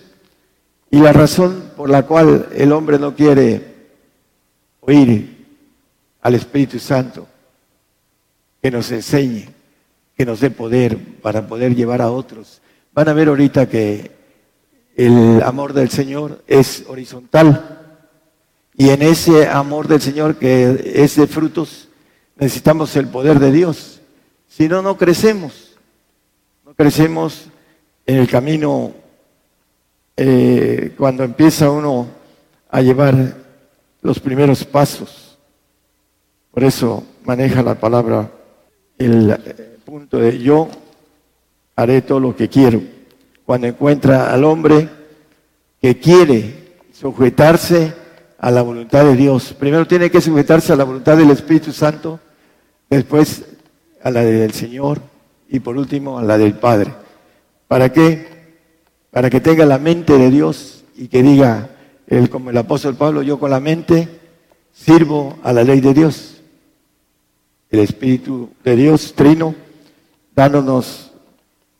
Y 0.91 0.99
la 1.01 1.13
razón 1.13 1.73
por 1.77 1.91
la 1.91 2.05
cual 2.05 2.49
el 2.55 2.73
hombre 2.73 2.99
no 2.99 3.15
quiere 3.15 3.75
oír 4.81 5.47
al 6.23 6.35
Espíritu 6.35 6.79
Santo, 6.79 7.27
que 8.63 8.71
nos 8.71 8.91
enseñe, 8.91 9.49
que 10.17 10.25
nos 10.25 10.41
dé 10.41 10.51
poder 10.51 10.99
para 11.21 11.47
poder 11.47 11.75
llevar 11.75 12.01
a 12.01 12.11
otros. 12.11 12.61
Van 12.95 13.09
a 13.09 13.13
ver 13.13 13.29
ahorita 13.29 13.69
que 13.69 14.11
el 14.97 15.43
amor 15.43 15.75
del 15.75 15.91
Señor 15.91 16.43
es 16.47 16.85
horizontal 16.89 17.78
y 18.81 18.91
en 18.91 19.03
ese 19.03 19.49
amor 19.49 19.89
del 19.89 20.01
Señor 20.01 20.37
que 20.37 20.93
es 20.95 21.17
de 21.17 21.27
frutos 21.27 21.89
necesitamos 22.37 22.95
el 22.95 23.09
poder 23.09 23.41
de 23.41 23.51
Dios. 23.51 24.01
Si 24.47 24.69
no, 24.69 24.83
no 24.83 24.97
crecemos. 24.97 25.77
No 26.65 26.75
crecemos 26.75 27.49
en 28.07 28.19
el 28.19 28.29
camino 28.29 28.93
eh, 30.17 30.95
cuando 30.97 31.25
empieza 31.25 31.69
uno 31.73 32.07
a 32.71 32.81
llevar 32.81 33.35
los 34.01 34.21
primeros 34.21 34.65
pasos. 34.65 35.37
Por 36.53 36.63
eso 36.63 37.03
maneja 37.25 37.65
la 37.65 37.75
palabra 37.75 38.31
el 38.97 39.33
eh, 39.33 39.79
punto 39.85 40.19
de 40.19 40.39
yo 40.39 40.69
haré 41.75 42.01
todo 42.01 42.21
lo 42.21 42.37
que 42.37 42.49
quiero. 42.49 42.81
Cuando 43.45 43.67
encuentra 43.67 44.33
al 44.33 44.45
hombre 44.45 44.89
que 45.83 45.99
quiere 45.99 46.77
sujetarse 46.93 48.07
a 48.39 48.51
la 48.51 48.63
voluntad 48.63 49.05
de 49.05 49.17
Dios. 49.17 49.53
Primero 49.53 49.87
tiene 49.87 50.11
que 50.11 50.21
sujetarse 50.21 50.73
a 50.73 50.77
la 50.77 50.85
voluntad 50.85 51.17
del 51.17 51.31
Espíritu 51.31 51.73
Santo, 51.73 52.21
después 52.89 53.45
a 54.03 54.11
la 54.11 54.25
del 54.25 54.53
Señor 54.53 55.01
y 55.49 55.61
por 55.61 55.77
último 55.77 56.19
a 56.19 56.23
la 56.23 56.39
del 56.39 56.55
Padre. 56.55 56.93
¿Para 57.67 57.93
qué? 57.93 58.39
para 59.11 59.31
que 59.31 59.41
tenga 59.41 59.65
la 59.65 59.79
mente 59.79 60.19
de 60.19 60.31
Dios 60.31 60.85
y 60.97 61.09
que 61.09 61.23
diga, 61.23 61.71
él, 62.07 62.31
como 62.31 62.51
el 62.51 62.57
apóstol 62.57 62.97
Pablo, 62.97 63.23
yo 63.23 63.39
con 63.39 63.51
la 63.51 63.61
mente 63.61 64.09
sirvo 64.73 65.39
a 65.43 65.53
la 65.53 65.65
ley 65.65 65.81
de 65.81 65.95
Dios. 65.95 66.41
El 67.71 67.81
Espíritu 67.81 68.51
de 68.65 68.77
Dios, 68.77 69.15
trino, 69.15 69.55
dándonos 70.35 71.13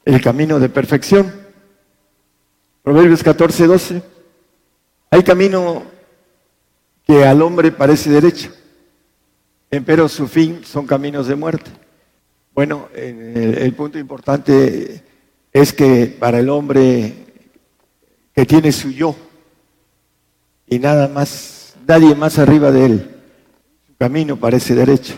el 0.05 0.21
camino 0.21 0.59
de 0.59 0.69
perfección. 0.69 1.33
Proverbios 2.83 3.23
14, 3.23 3.67
12. 3.67 4.03
Hay 5.11 5.23
camino 5.23 5.83
que 7.09 7.25
al 7.25 7.41
hombre 7.41 7.73
parece 7.73 8.11
derecho, 8.11 8.53
pero 9.87 10.11
su 10.11 10.29
fin 10.29 10.61
son 10.63 10.87
caminos 10.87 11.27
de 11.27 11.37
muerte. 11.37 11.71
Bueno, 12.55 12.89
el 12.95 13.73
punto 13.73 13.99
importante 13.99 15.03
es 15.51 15.73
que 15.73 16.07
para 16.07 16.41
el 16.41 16.51
hombre 16.51 17.15
que 18.35 18.45
tiene 18.45 18.73
su 18.73 18.91
yo 18.91 19.17
y 20.67 20.79
nada 20.79 21.09
más, 21.09 21.77
nadie 21.87 22.15
más 22.15 22.39
arriba 22.39 22.71
de 22.71 22.85
él, 22.85 23.11
su 23.87 23.97
camino 23.97 24.37
parece 24.37 24.75
derecho. 24.75 25.15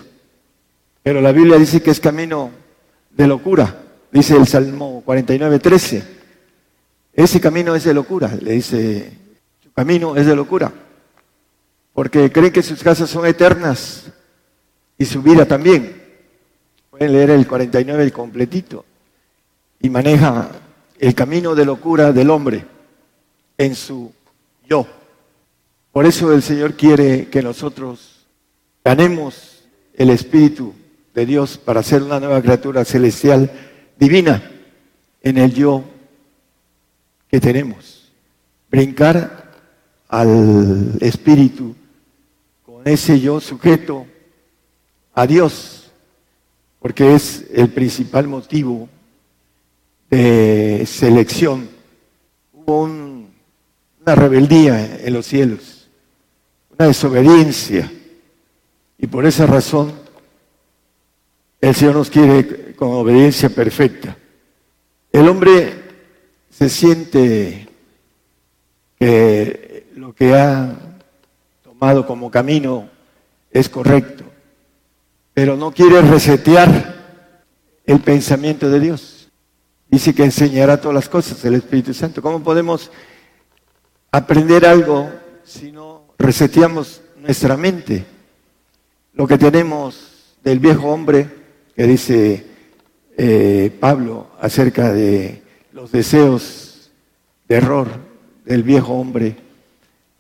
Pero 1.03 1.21
la 1.21 1.33
Biblia 1.33 1.59
dice 1.59 1.83
que 1.83 1.91
es 1.91 1.99
camino 1.99 2.53
de 3.11 3.27
locura, 3.27 3.83
dice 4.13 4.37
el 4.37 4.47
Salmo 4.47 5.03
49, 5.05 5.59
13. 5.59 6.05
Ese 7.15 7.41
camino 7.41 7.75
es 7.75 7.83
de 7.83 7.95
locura, 7.95 8.33
le 8.41 8.53
dice, 8.53 9.11
su 9.61 9.73
camino 9.73 10.15
es 10.15 10.27
de 10.27 10.37
locura, 10.37 10.73
porque 11.93 12.31
creen 12.31 12.53
que 12.53 12.63
sus 12.63 12.83
casas 12.83 13.11
son 13.11 13.27
eternas 13.27 14.05
y 14.97 15.05
su 15.05 15.23
vida 15.23 15.47
también. 15.47 16.01
Pueden 16.91 17.13
leer 17.13 17.31
el 17.31 17.47
49 17.47 18.03
el 18.03 18.13
completito 18.13 18.85
y 19.81 19.91
maneja 19.91 20.51
el 20.99 21.15
camino 21.15 21.55
de 21.55 21.65
locura 21.65 22.13
del 22.13 22.31
hombre 22.31 22.65
en 23.57 23.75
su 23.75 24.13
yo. 24.69 24.87
Por 25.93 26.07
eso 26.07 26.33
el 26.33 26.43
Señor 26.43 26.75
quiere 26.75 27.29
que 27.29 27.43
nosotros 27.43 28.27
ganemos 28.85 29.65
el 29.95 30.11
Espíritu 30.11 30.75
de 31.15 31.27
Dios 31.27 31.59
para 31.59 31.83
ser 31.83 32.03
una 32.03 32.21
nueva 32.21 32.41
criatura 32.41 32.85
celestial 32.85 33.51
divina 33.99 34.51
en 35.23 35.39
el 35.39 35.53
yo 35.53 35.85
que 37.29 37.41
tenemos. 37.41 38.13
Brincar 38.71 39.53
al 40.09 40.97
Espíritu 41.01 41.75
ese 42.85 43.21
yo 43.21 43.41
sujeto 43.41 44.07
a 45.15 45.27
Dios, 45.27 45.91
porque 46.79 47.15
es 47.15 47.45
el 47.53 47.69
principal 47.69 48.27
motivo 48.27 48.89
de 50.09 50.85
selección. 50.87 51.69
Hubo 52.53 52.83
una 52.85 54.15
rebeldía 54.15 54.99
en 55.05 55.13
los 55.13 55.27
cielos, 55.27 55.89
una 56.77 56.89
desobediencia. 56.89 57.93
Y 58.99 59.07
por 59.07 59.27
esa 59.27 59.47
razón 59.47 59.93
el 61.61 61.75
Señor 61.75 61.97
nos 61.97 62.11
quiere 62.11 62.75
con 62.75 62.93
obediencia 62.93 63.51
perfecta. 63.51 64.17
El 65.13 65.29
hombre 65.29 65.75
se 66.51 66.69
siente 66.69 67.69
que 68.99 69.87
lo 69.95 70.15
que 70.15 70.35
ha 70.35 70.90
como 72.07 72.31
camino 72.31 72.89
es 73.51 73.69
correcto, 73.69 74.25
pero 75.33 75.57
no 75.57 75.73
quiere 75.73 76.03
resetear 76.03 76.95
el 77.87 78.01
pensamiento 78.01 78.69
de 78.69 78.81
Dios. 78.81 79.31
Dice 79.89 80.15
que 80.15 80.25
enseñará 80.25 80.79
todas 80.79 80.95
las 80.95 81.09
cosas 81.09 81.43
el 81.45 81.55
Espíritu 81.55 81.95
Santo. 81.95 82.21
¿Cómo 82.21 82.43
podemos 82.43 82.91
aprender 84.13 84.67
algo 84.67 85.11
si 85.43 85.73
no 85.73 86.05
reseteamos 86.19 87.01
nuestra 87.17 87.57
mente? 87.57 88.05
Lo 89.15 89.27
que 89.27 89.39
tenemos 89.39 90.37
del 90.45 90.59
viejo 90.59 90.89
hombre, 90.89 91.29
que 91.75 91.87
dice 91.87 92.47
eh, 93.17 93.75
Pablo 93.81 94.29
acerca 94.39 94.93
de 94.93 95.43
los 95.73 95.91
deseos 95.91 96.91
de 97.49 97.57
error 97.57 97.89
del 98.45 98.63
viejo 98.63 98.93
hombre, 98.93 99.50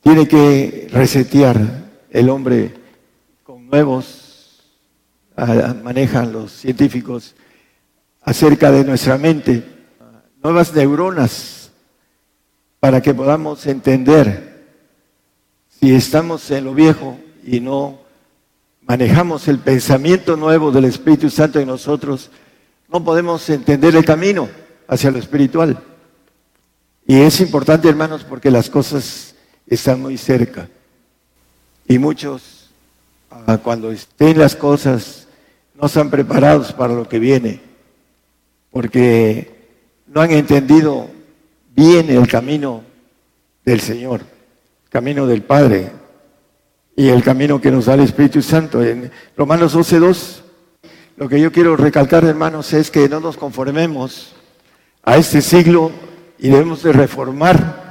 tiene 0.03 0.27
que 0.27 0.89
resetear 0.91 1.91
el 2.11 2.29
hombre 2.29 2.75
con 3.43 3.69
nuevos, 3.69 4.63
manejan 5.83 6.33
los 6.33 6.53
científicos, 6.53 7.35
acerca 8.23 8.71
de 8.71 8.85
nuestra 8.85 9.19
mente, 9.19 9.65
nuevas 10.43 10.75
neuronas, 10.75 11.71
para 12.79 13.01
que 13.03 13.13
podamos 13.15 13.67
entender 13.67 14.67
si 15.69 15.95
estamos 15.95 16.51
en 16.51 16.65
lo 16.65 16.75
viejo 16.75 17.19
y 17.45 17.61
no 17.61 18.01
manejamos 18.83 19.49
el 19.49 19.59
pensamiento 19.59 20.37
nuevo 20.37 20.71
del 20.73 20.87
Espíritu 20.87 21.31
Santo 21.31 21.61
en 21.61 21.69
nosotros, 21.69 22.31
no 22.89 23.05
podemos 23.05 23.49
entender 23.51 23.95
el 23.95 24.05
camino 24.05 24.49
hacia 24.89 25.11
lo 25.11 25.19
espiritual. 25.19 25.79
Y 27.07 27.21
es 27.21 27.41
importante, 27.41 27.89
hermanos, 27.89 28.25
porque 28.25 28.51
las 28.51 28.69
cosas 28.69 29.30
están 29.71 30.01
muy 30.03 30.19
cerca. 30.19 30.69
Y 31.87 31.99
muchos, 31.99 32.71
ah, 33.31 33.59
cuando 33.63 33.91
estén 33.91 34.39
las 34.39 34.55
cosas, 34.55 35.27
no 35.75 35.87
están 35.87 36.11
preparados 36.11 36.73
para 36.73 36.93
lo 36.93 37.09
que 37.09 37.19
viene 37.19 37.71
porque 38.71 39.51
no 40.07 40.21
han 40.21 40.31
entendido 40.31 41.09
bien 41.75 42.11
el 42.11 42.27
camino 42.29 42.83
del 43.65 43.81
Señor, 43.81 44.21
el 44.85 44.91
camino 44.91 45.27
del 45.27 45.43
Padre 45.43 45.91
y 46.97 47.09
el 47.09 47.23
camino 47.23 47.61
que 47.61 47.71
nos 47.71 47.87
da 47.87 47.95
el 47.95 48.01
Espíritu 48.01 48.43
Santo. 48.43 48.83
En 48.83 49.11
Romanos 49.37 49.75
12.2, 49.75 50.43
lo 51.17 51.29
que 51.29 51.41
yo 51.41 51.53
quiero 51.53 51.77
recalcar, 51.77 52.25
hermanos, 52.25 52.73
es 52.73 52.91
que 52.91 53.09
no 53.09 53.21
nos 53.21 53.37
conformemos 53.37 54.35
a 55.03 55.17
este 55.17 55.43
siglo 55.43 55.91
y 56.39 56.49
debemos 56.49 56.83
de 56.83 56.93
reformar 56.93 57.90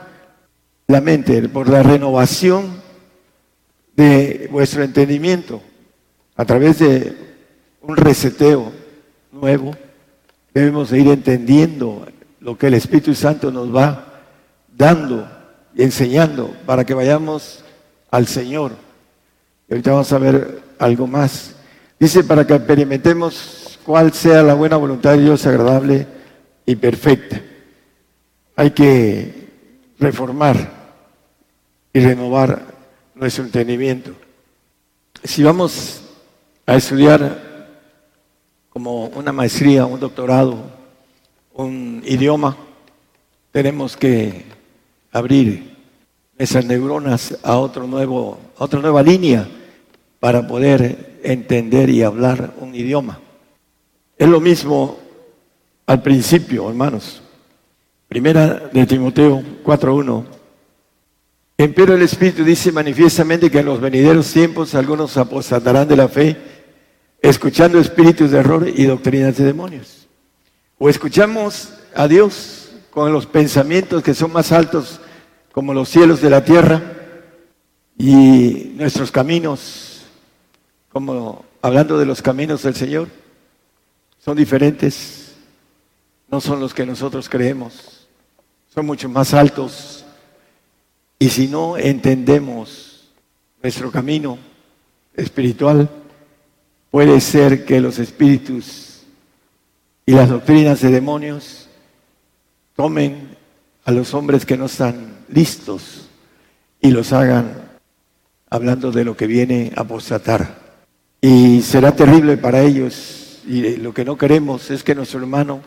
la 0.89 1.01
mente 1.01 1.47
por 1.49 1.69
la 1.69 1.83
renovación 1.83 2.81
de 3.95 4.49
vuestro 4.51 4.81
entendimiento 4.81 5.61
a 6.35 6.45
través 6.45 6.79
de 6.79 7.15
un 7.83 7.95
reseteo 7.95 8.71
nuevo 9.31 9.75
debemos 10.51 10.91
ir 10.91 11.07
entendiendo 11.09 12.07
lo 12.39 12.57
que 12.57 12.67
el 12.67 12.73
Espíritu 12.73 13.13
Santo 13.13 13.51
nos 13.51 13.73
va 13.73 14.23
dando 14.75 15.29
y 15.75 15.83
enseñando 15.83 16.55
para 16.65 16.83
que 16.83 16.95
vayamos 16.95 17.63
al 18.09 18.25
Señor. 18.25 18.71
Ahorita 19.69 19.91
vamos 19.91 20.11
a 20.11 20.17
ver 20.17 20.59
algo 20.79 21.05
más. 21.05 21.53
Dice, 21.99 22.23
para 22.23 22.47
que 22.47 22.55
experimentemos 22.55 23.79
cuál 23.85 24.11
sea 24.11 24.41
la 24.41 24.55
buena 24.55 24.77
voluntad 24.77 25.11
de 25.11 25.21
Dios 25.21 25.45
agradable 25.45 26.07
y 26.65 26.75
perfecta. 26.75 27.39
Hay 28.55 28.71
que 28.71 29.49
reformar 29.99 30.78
renovar 31.99 32.63
nuestro 33.15 33.43
entendimiento. 33.43 34.11
Si 35.23 35.43
vamos 35.43 36.01
a 36.65 36.75
estudiar 36.75 37.77
como 38.69 39.07
una 39.07 39.31
maestría, 39.31 39.85
un 39.85 39.99
doctorado, 39.99 40.57
un 41.53 42.01
idioma, 42.05 42.55
tenemos 43.51 43.97
que 43.97 44.45
abrir 45.11 45.75
esas 46.37 46.65
neuronas 46.65 47.37
a 47.43 47.57
otro 47.57 47.87
nuevo, 47.87 48.39
a 48.57 48.63
otra 48.63 48.79
nueva 48.79 49.03
línea 49.03 49.47
para 50.19 50.47
poder 50.47 51.19
entender 51.23 51.89
y 51.89 52.03
hablar 52.03 52.53
un 52.59 52.73
idioma. 52.75 53.19
Es 54.17 54.27
lo 54.27 54.39
mismo 54.39 54.97
al 55.85 56.01
principio, 56.01 56.69
hermanos. 56.69 57.21
Primera 58.07 58.69
de 58.71 58.85
Timoteo 58.85 59.41
4.1. 59.63 60.38
Empero 61.59 61.93
el 61.93 62.01
Espíritu 62.03 62.45
dice 62.45 62.71
manifiestamente 62.71 63.51
que 63.51 63.59
en 63.59 63.65
los 63.65 63.81
venideros 63.81 64.31
tiempos 64.31 64.75
algunos 64.75 65.17
apostatarán 65.17 65.89
de 65.89 65.97
la 65.97 66.07
fe, 66.07 66.37
escuchando 67.21 67.79
espíritus 67.79 68.31
de 68.31 68.39
error 68.39 68.65
y 68.73 68.85
doctrinas 68.85 69.35
de 69.35 69.43
demonios. 69.43 70.07
O 70.77 70.87
escuchamos 70.87 71.73
a 71.93 72.07
Dios 72.07 72.69
con 72.91 73.11
los 73.11 73.25
pensamientos 73.25 74.01
que 74.01 74.13
son 74.13 74.31
más 74.31 74.53
altos 74.53 75.01
como 75.51 75.73
los 75.73 75.89
cielos 75.89 76.21
de 76.21 76.29
la 76.29 76.45
tierra 76.45 76.81
y 77.97 78.71
nuestros 78.77 79.11
caminos, 79.11 80.05
como 80.87 81.43
hablando 81.61 81.99
de 81.99 82.05
los 82.05 82.21
caminos 82.21 82.63
del 82.63 82.75
Señor, 82.75 83.09
son 84.17 84.37
diferentes, 84.37 85.35
no 86.31 86.39
son 86.39 86.61
los 86.61 86.73
que 86.73 86.85
nosotros 86.85 87.27
creemos, 87.27 88.07
son 88.73 88.85
mucho 88.85 89.09
más 89.09 89.33
altos. 89.33 90.05
Y 91.19 91.29
si 91.29 91.49
no 91.49 91.77
entendemos 91.77 93.09
nuestro 93.61 93.91
camino 93.91 94.37
espiritual, 95.13 95.89
puede 96.89 97.19
ser 97.19 97.65
que 97.65 97.81
los 97.81 97.99
espíritus 97.99 99.01
y 100.05 100.13
las 100.13 100.29
doctrinas 100.29 100.79
de 100.79 100.91
demonios 100.91 101.67
tomen 102.73 103.35
a 103.83 103.91
los 103.91 104.13
hombres 104.13 104.45
que 104.45 104.55
no 104.55 104.67
están 104.67 105.17
listos 105.27 106.07
y 106.79 106.91
los 106.91 107.11
hagan 107.11 107.69
hablando 108.49 108.93
de 108.93 109.03
lo 109.03 109.17
que 109.17 109.27
viene 109.27 109.73
a 109.75 109.81
apostatar. 109.81 110.57
Y 111.19 111.61
será 111.63 111.93
terrible 111.93 112.37
para 112.37 112.61
ellos 112.61 113.41
y 113.45 113.75
lo 113.75 113.93
que 113.93 114.05
no 114.05 114.17
queremos 114.17 114.71
es 114.71 114.83
que 114.83 114.95
nuestro 114.95 115.19
hermano 115.19 115.59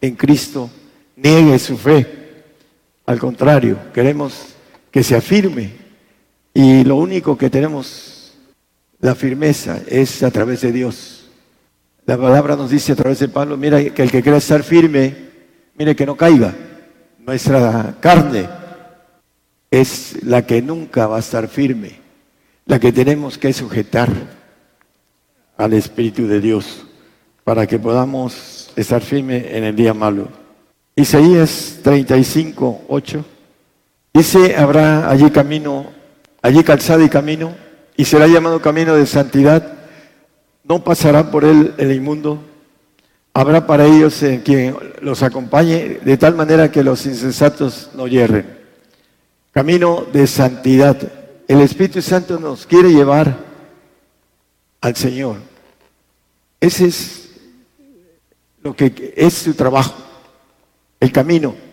en 0.00 0.16
Cristo 0.16 0.70
niegue 1.16 1.58
su 1.58 1.76
fe. 1.76 2.44
Al 3.04 3.18
contrario, 3.18 3.78
queremos 3.92 4.53
que 4.94 5.02
se 5.02 5.16
afirme 5.16 5.72
y 6.54 6.84
lo 6.84 6.94
único 6.94 7.36
que 7.36 7.50
tenemos 7.50 8.32
la 9.00 9.16
firmeza 9.16 9.80
es 9.88 10.22
a 10.22 10.30
través 10.30 10.60
de 10.60 10.70
Dios. 10.70 11.28
La 12.06 12.16
palabra 12.16 12.54
nos 12.54 12.70
dice 12.70 12.92
a 12.92 12.94
través 12.94 13.18
de 13.18 13.26
Pablo, 13.26 13.56
mira 13.56 13.82
que 13.90 14.02
el 14.02 14.08
que 14.12 14.22
quiera 14.22 14.38
estar 14.38 14.62
firme, 14.62 15.12
mire 15.76 15.96
que 15.96 16.06
no 16.06 16.16
caiga. 16.16 16.54
Nuestra 17.18 17.96
carne 17.98 18.48
es 19.68 20.22
la 20.22 20.46
que 20.46 20.62
nunca 20.62 21.08
va 21.08 21.16
a 21.16 21.20
estar 21.26 21.48
firme, 21.48 21.98
la 22.64 22.78
que 22.78 22.92
tenemos 22.92 23.36
que 23.36 23.52
sujetar 23.52 24.10
al 25.56 25.72
Espíritu 25.72 26.28
de 26.28 26.40
Dios 26.40 26.86
para 27.42 27.66
que 27.66 27.80
podamos 27.80 28.70
estar 28.76 29.02
firmes 29.02 29.44
en 29.50 29.64
el 29.64 29.74
día 29.74 29.92
malo. 29.92 30.28
Isaías 30.94 31.80
35, 31.82 32.82
8 32.86 33.33
dice, 34.14 34.56
habrá 34.56 35.10
allí 35.10 35.28
camino, 35.30 35.86
allí 36.40 36.62
calzada 36.62 37.04
y 37.04 37.08
camino, 37.08 37.54
y 37.96 38.04
será 38.04 38.28
llamado 38.28 38.62
camino 38.62 38.94
de 38.94 39.06
santidad, 39.06 39.74
no 40.62 40.82
pasará 40.84 41.30
por 41.30 41.44
él 41.44 41.74
el 41.76 41.92
inmundo, 41.92 42.40
habrá 43.34 43.66
para 43.66 43.84
ellos 43.84 44.24
quien 44.44 44.76
los 45.00 45.22
acompañe, 45.22 45.98
de 46.02 46.16
tal 46.16 46.36
manera 46.36 46.70
que 46.70 46.84
los 46.84 47.04
insensatos 47.04 47.90
no 47.94 48.06
yerren. 48.06 48.58
Camino 49.50 50.06
de 50.12 50.26
santidad. 50.26 50.96
El 51.46 51.60
Espíritu 51.60 52.00
Santo 52.00 52.38
nos 52.38 52.66
quiere 52.66 52.90
llevar 52.90 53.36
al 54.80 54.96
Señor. 54.96 55.36
Ese 56.60 56.86
es 56.86 57.30
lo 58.62 58.74
que 58.74 59.12
es 59.16 59.34
su 59.34 59.54
trabajo, 59.54 59.94
el 60.98 61.12
camino. 61.12 61.63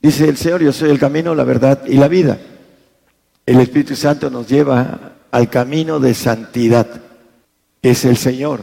Dice 0.00 0.28
el 0.28 0.36
Señor, 0.36 0.62
yo 0.62 0.72
soy 0.72 0.90
el 0.90 0.98
camino, 0.98 1.34
la 1.34 1.44
verdad 1.44 1.82
y 1.86 1.94
la 1.94 2.08
vida. 2.08 2.38
El 3.44 3.60
Espíritu 3.60 3.94
Santo 3.94 4.30
nos 4.30 4.48
lleva 4.48 5.12
al 5.30 5.50
camino 5.50 6.00
de 6.00 6.14
santidad, 6.14 6.86
que 7.82 7.90
es 7.90 8.04
el 8.04 8.16
Señor. 8.16 8.60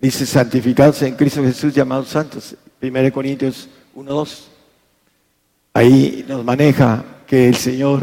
Dice, 0.00 0.26
santificados 0.26 1.00
en 1.02 1.14
Cristo 1.14 1.42
Jesús, 1.42 1.74
llamados 1.74 2.08
santos. 2.08 2.56
1 2.82 3.12
Corintios 3.12 3.68
1.2. 3.96 4.40
Ahí 5.72 6.24
nos 6.28 6.44
maneja 6.44 7.02
que 7.26 7.48
el 7.48 7.56
Señor 7.56 8.02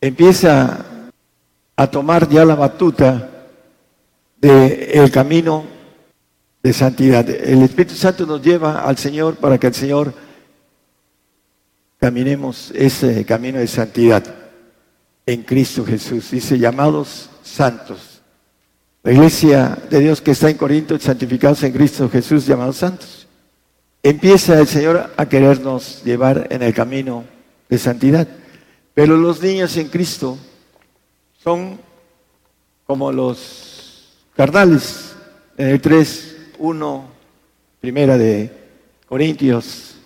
empieza 0.00 0.84
a 1.74 1.86
tomar 1.90 2.28
ya 2.28 2.44
la 2.44 2.54
batuta 2.54 3.30
del 4.36 5.10
camino 5.10 5.64
de 6.62 6.72
santidad. 6.74 7.28
El 7.30 7.62
Espíritu 7.62 7.94
Santo 7.94 8.26
nos 8.26 8.42
lleva 8.42 8.82
al 8.82 8.98
Señor 8.98 9.36
para 9.36 9.56
que 9.56 9.68
el 9.68 9.74
Señor 9.74 10.12
caminemos 12.00 12.72
ese 12.74 13.24
camino 13.26 13.58
de 13.58 13.66
santidad 13.66 14.24
en 15.26 15.42
Cristo 15.42 15.84
Jesús. 15.84 16.30
Dice, 16.30 16.58
llamados 16.58 17.28
santos. 17.42 18.22
La 19.02 19.12
iglesia 19.12 19.78
de 19.88 20.00
Dios 20.00 20.20
que 20.20 20.30
está 20.30 20.50
en 20.50 20.56
Corinto, 20.56 20.98
santificados 20.98 21.62
en 21.62 21.72
Cristo 21.72 22.08
Jesús, 22.08 22.46
llamados 22.46 22.78
santos. 22.78 23.28
Empieza 24.02 24.58
el 24.58 24.66
Señor 24.66 25.12
a 25.14 25.28
querernos 25.28 26.02
llevar 26.02 26.48
en 26.50 26.62
el 26.62 26.72
camino 26.72 27.24
de 27.68 27.78
santidad. 27.78 28.26
Pero 28.94 29.16
los 29.16 29.42
niños 29.42 29.76
en 29.76 29.88
Cristo 29.88 30.38
son 31.42 31.78
como 32.86 33.12
los 33.12 34.08
carnales. 34.34 35.14
En 35.58 35.68
el 35.68 35.80
3, 35.80 36.36
1, 36.58 37.04
primera 37.80 38.16
de 38.16 38.50
Corintios 39.06 39.96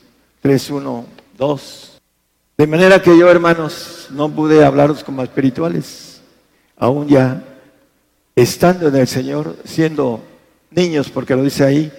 3, 0.42 0.70
1, 0.70 1.13
2. 1.36 2.00
De 2.56 2.66
manera 2.66 3.02
que 3.02 3.16
yo, 3.18 3.28
hermanos, 3.28 4.08
no 4.10 4.28
pude 4.30 4.64
hablaros 4.64 5.02
como 5.02 5.22
espirituales, 5.22 6.20
aún 6.76 7.08
ya 7.08 7.42
estando 8.36 8.88
en 8.88 8.96
el 8.96 9.06
Señor, 9.08 9.56
siendo 9.64 10.20
niños, 10.70 11.10
porque 11.10 11.34
lo 11.34 11.42
dice 11.42 11.64
ahí, 11.64 11.92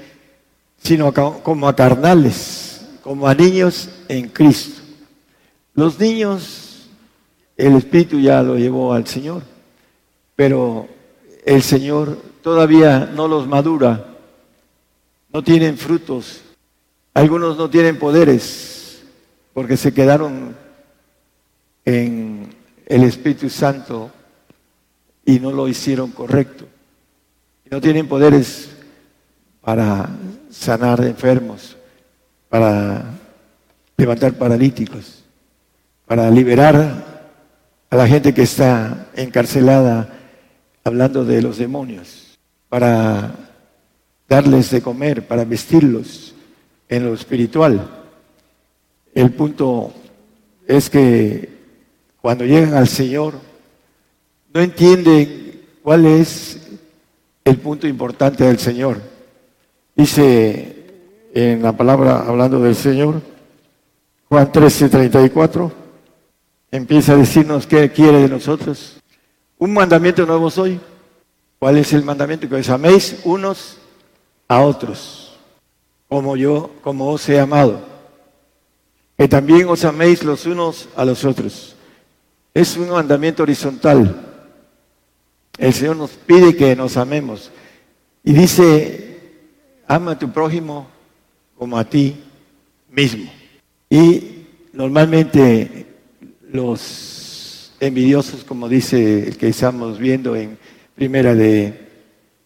sino 0.78 1.14
como 1.14 1.68
a 1.68 1.76
carnales, 1.76 2.86
como 3.04 3.28
a 3.28 3.34
niños 3.34 3.90
en 4.08 4.30
Cristo. 4.30 4.82
Los 5.74 6.00
niños, 6.00 6.88
el 7.58 7.76
Espíritu 7.76 8.20
ya 8.20 8.42
lo 8.42 8.58
llevó 8.58 8.94
al 8.94 9.08
Señor, 9.08 9.44
pero 10.36 10.88
el 11.46 11.62
Señor 11.62 12.18
todavía 12.42 13.12
no 13.14 13.28
los 13.28 13.48
madura, 13.48 14.06
no 15.32 15.44
tienen 15.44 15.78
frutos, 15.78 16.42
algunos 17.14 17.58
no 17.58 17.70
tienen 17.70 18.00
poderes, 18.00 18.75
porque 19.56 19.78
se 19.78 19.94
quedaron 19.94 20.54
en 21.86 22.54
el 22.88 23.04
Espíritu 23.06 23.50
Santo 23.50 24.12
y 25.24 25.40
no 25.40 25.50
lo 25.50 25.70
hicieron 25.70 26.12
correcto. 26.12 26.68
no 27.72 27.80
tienen 27.80 28.06
poderes 28.06 28.70
para 29.62 30.10
sanar 30.52 31.06
enfermos, 31.06 31.78
para 32.50 33.06
levantar 33.96 34.34
paralíticos, 34.34 35.24
para 36.06 36.30
liberar 36.30 37.24
a 37.90 37.96
la 37.96 38.08
gente 38.10 38.34
que 38.34 38.42
está 38.42 39.08
encarcelada 39.16 40.20
hablando 40.84 41.24
de 41.24 41.42
los 41.42 41.58
demonios, 41.60 42.38
para 42.68 43.34
darles 44.28 44.70
de 44.70 44.82
comer, 44.82 45.26
para 45.26 45.46
vestirlos 45.46 46.36
en 46.90 47.06
lo 47.06 47.14
espiritual. 47.14 48.05
El 49.16 49.32
punto 49.32 49.92
es 50.68 50.92
que 50.92 51.50
cuando 52.22 52.46
llegan 52.46 52.76
al 52.76 52.88
Señor, 52.88 53.34
no 54.54 54.62
entienden 54.62 55.64
cuál 55.82 56.06
es 56.06 56.60
el 57.44 57.58
punto 57.58 57.88
importante 57.88 58.44
del 58.44 58.60
Señor. 58.60 59.02
Dice 59.96 60.76
en 61.34 61.64
la 61.64 61.76
palabra 61.76 62.20
hablando 62.28 62.60
del 62.60 62.76
Señor, 62.76 63.22
Juan 64.30 64.52
13, 64.52 64.90
34, 64.90 65.72
empieza 66.70 67.14
a 67.14 67.18
decirnos 67.18 67.66
qué 67.66 67.90
quiere 67.92 68.20
de 68.20 68.30
nosotros. 68.30 69.02
Un 69.58 69.74
mandamiento 69.74 70.24
nuevo 70.28 70.52
soy, 70.52 70.80
¿Cuál 71.60 71.78
es 71.78 71.94
el 71.94 72.04
mandamiento? 72.04 72.48
Que 72.48 72.56
os 72.56 72.70
améis 72.70 73.22
unos 73.24 73.78
a 74.48 74.62
otros, 74.62 75.34
como 76.08 76.36
yo, 76.36 76.70
como 76.84 77.10
os 77.10 77.28
he 77.30 77.40
amado. 77.40 77.95
Que 79.18 79.28
también 79.28 79.68
os 79.68 79.86
améis 79.86 80.24
los 80.24 80.46
unos 80.46 80.90
a 80.96 81.06
los 81.06 81.24
otros. 81.24 81.76
Es 82.54 82.76
un 82.78 82.90
mandamiento 82.90 83.44
horizontal. 83.44 84.16
El 85.58 85.74
Señor 85.74 85.96
nos 85.96 86.12
pide 86.12 86.56
que 86.56 86.76
nos 86.76 86.98
amemos. 86.98 87.52
Y 88.24 88.34
dice, 88.34 89.20
ama 89.88 90.12
a 90.12 90.20
tu 90.20 90.32
prójimo 90.32 90.88
como 91.58 91.78
a 91.78 91.86
ti 91.86 92.16
mismo. 92.90 93.32
Y 93.90 94.46
normalmente 94.74 95.86
los 96.52 97.72
envidiosos, 97.80 98.44
como 98.44 98.68
dice 98.68 99.28
el 99.28 99.38
que 99.38 99.50
estamos 99.50 100.00
viendo 100.00 100.36
en 100.36 100.58
primera 100.96 101.34
de 101.36 101.86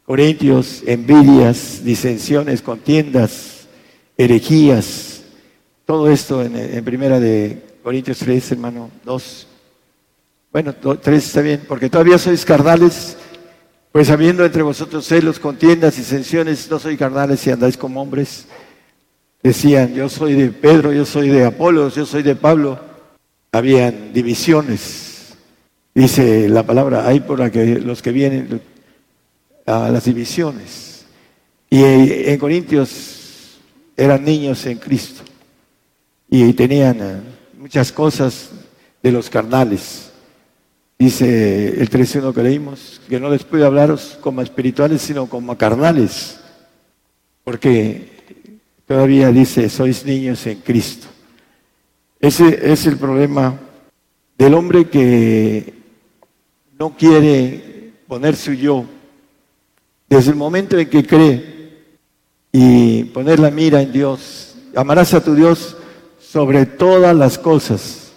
Corintios, 0.06 0.82
envidias, 0.88 1.84
disensiones, 1.84 2.62
contiendas, 2.62 3.68
herejías, 4.18 5.19
todo 5.90 6.08
esto 6.12 6.44
en, 6.44 6.86
primera 6.86 7.20
de 7.20 7.64
Corintios 7.82 8.20
3, 8.20 8.52
hermano, 8.52 8.92
2. 9.06 9.48
Bueno, 10.54 10.76
3 10.76 11.26
está 11.26 11.42
bien, 11.42 11.64
porque 11.68 11.90
todavía 11.90 12.20
sois 12.20 12.46
carnales, 12.46 13.18
pues 13.92 14.12
habiendo 14.12 14.46
entre 14.46 14.62
vosotros 14.62 15.08
celos, 15.08 15.40
contiendas, 15.40 15.98
disensiones, 15.98 16.70
no 16.70 16.78
sois 16.78 16.96
carnales 16.96 17.48
y 17.48 17.50
andáis 17.50 17.76
como 17.76 18.04
hombres. 18.04 18.46
Decían, 19.42 19.96
yo 19.96 20.10
soy 20.10 20.34
de 20.34 20.50
Pedro, 20.50 20.94
yo 20.94 21.06
soy 21.06 21.30
de 21.30 21.44
Apolos, 21.44 21.96
yo 21.96 22.06
soy 22.06 22.22
de 22.22 22.36
Pablo. 22.36 22.80
Habían 23.52 24.14
divisiones. 24.14 25.34
Dice 25.96 26.48
la 26.50 26.62
palabra, 26.62 27.08
hay 27.08 27.22
por 27.22 27.40
la 27.40 27.50
los 27.50 28.04
que 28.04 28.12
vienen 28.12 28.62
a 29.66 29.90
las 29.90 30.06
divisiones. 30.06 31.08
Y 31.68 31.82
en 31.84 32.38
Corintios 32.38 33.60
eran 33.98 34.24
niños 34.24 34.64
en 34.68 34.78
Cristo 34.78 35.24
y 36.30 36.54
tenían 36.54 36.98
eh, 37.02 37.22
muchas 37.58 37.92
cosas 37.92 38.52
de 39.02 39.12
los 39.12 39.30
carnales. 39.30 40.12
Dice 40.98 41.82
el 41.82 41.90
13.1 41.90 42.34
que 42.34 42.44
leímos, 42.44 43.02
que 43.08 43.20
no 43.20 43.30
les 43.30 43.44
puede 43.44 43.66
hablaros 43.66 44.18
como 44.22 44.42
espirituales, 44.42 45.02
sino 45.02 45.28
como 45.28 45.58
carnales, 45.58 46.40
porque 47.44 48.44
todavía 48.86 49.32
dice, 49.32 49.70
sois 49.70 50.06
niños 50.06 50.46
en 50.46 50.60
Cristo. 50.60 51.08
Ese 52.20 52.72
es 52.72 52.86
el 52.86 52.98
problema 52.98 53.58
del 54.38 54.54
hombre 54.54 54.90
que 54.90 55.74
no 56.78 56.96
quiere 56.96 57.94
poner 58.08 58.36
su 58.36 58.54
yo 58.54 58.86
desde 60.10 60.32
el 60.32 60.38
momento 60.38 60.78
en 60.78 60.90
que 60.90 61.06
cree 61.06 61.86
y 62.52 63.06
poner 63.06 63.40
la 63.40 63.52
mira 63.52 63.82
en 63.82 63.92
Dios. 63.92 64.56
Amarás 64.76 65.14
a 65.14 65.24
tu 65.24 65.34
Dios 65.34 65.78
sobre 66.32 66.68
todas 66.68 67.16
las 67.16 67.40
cosas. 67.40 68.12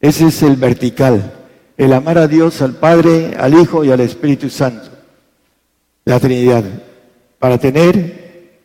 Ese 0.00 0.26
es 0.26 0.42
el 0.42 0.56
vertical. 0.56 1.32
El 1.78 1.94
amar 1.94 2.18
a 2.18 2.28
Dios, 2.28 2.60
al 2.60 2.74
Padre, 2.74 3.36
al 3.38 3.54
Hijo 3.54 3.84
y 3.84 3.90
al 3.90 4.00
Espíritu 4.00 4.50
Santo. 4.50 4.90
La 6.04 6.20
Trinidad. 6.20 6.64
Para 7.38 7.56
tener 7.56 8.58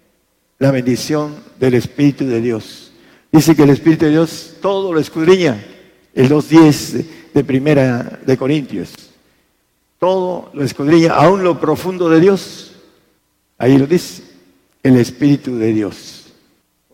la 0.59 0.71
bendición 0.71 1.35
del 1.59 1.75
Espíritu 1.75 2.25
de 2.25 2.41
Dios. 2.41 2.91
Dice 3.31 3.55
que 3.55 3.63
el 3.63 3.69
Espíritu 3.69 4.05
de 4.05 4.11
Dios 4.11 4.55
todo 4.61 4.93
lo 4.93 4.99
escudriña, 4.99 5.63
el 6.13 6.29
2.10 6.29 7.05
de 7.33 7.43
primera 7.43 8.19
de 8.25 8.37
Corintios. 8.37 8.93
Todo 9.97 10.49
lo 10.53 10.63
escudriña, 10.63 11.13
aún 11.13 11.41
lo 11.41 11.59
profundo 11.59 12.09
de 12.09 12.19
Dios. 12.19 12.73
Ahí 13.57 13.77
lo 13.77 13.87
dice, 13.87 14.23
el 14.83 14.97
Espíritu 14.97 15.55
de 15.57 15.71
Dios. 15.71 16.14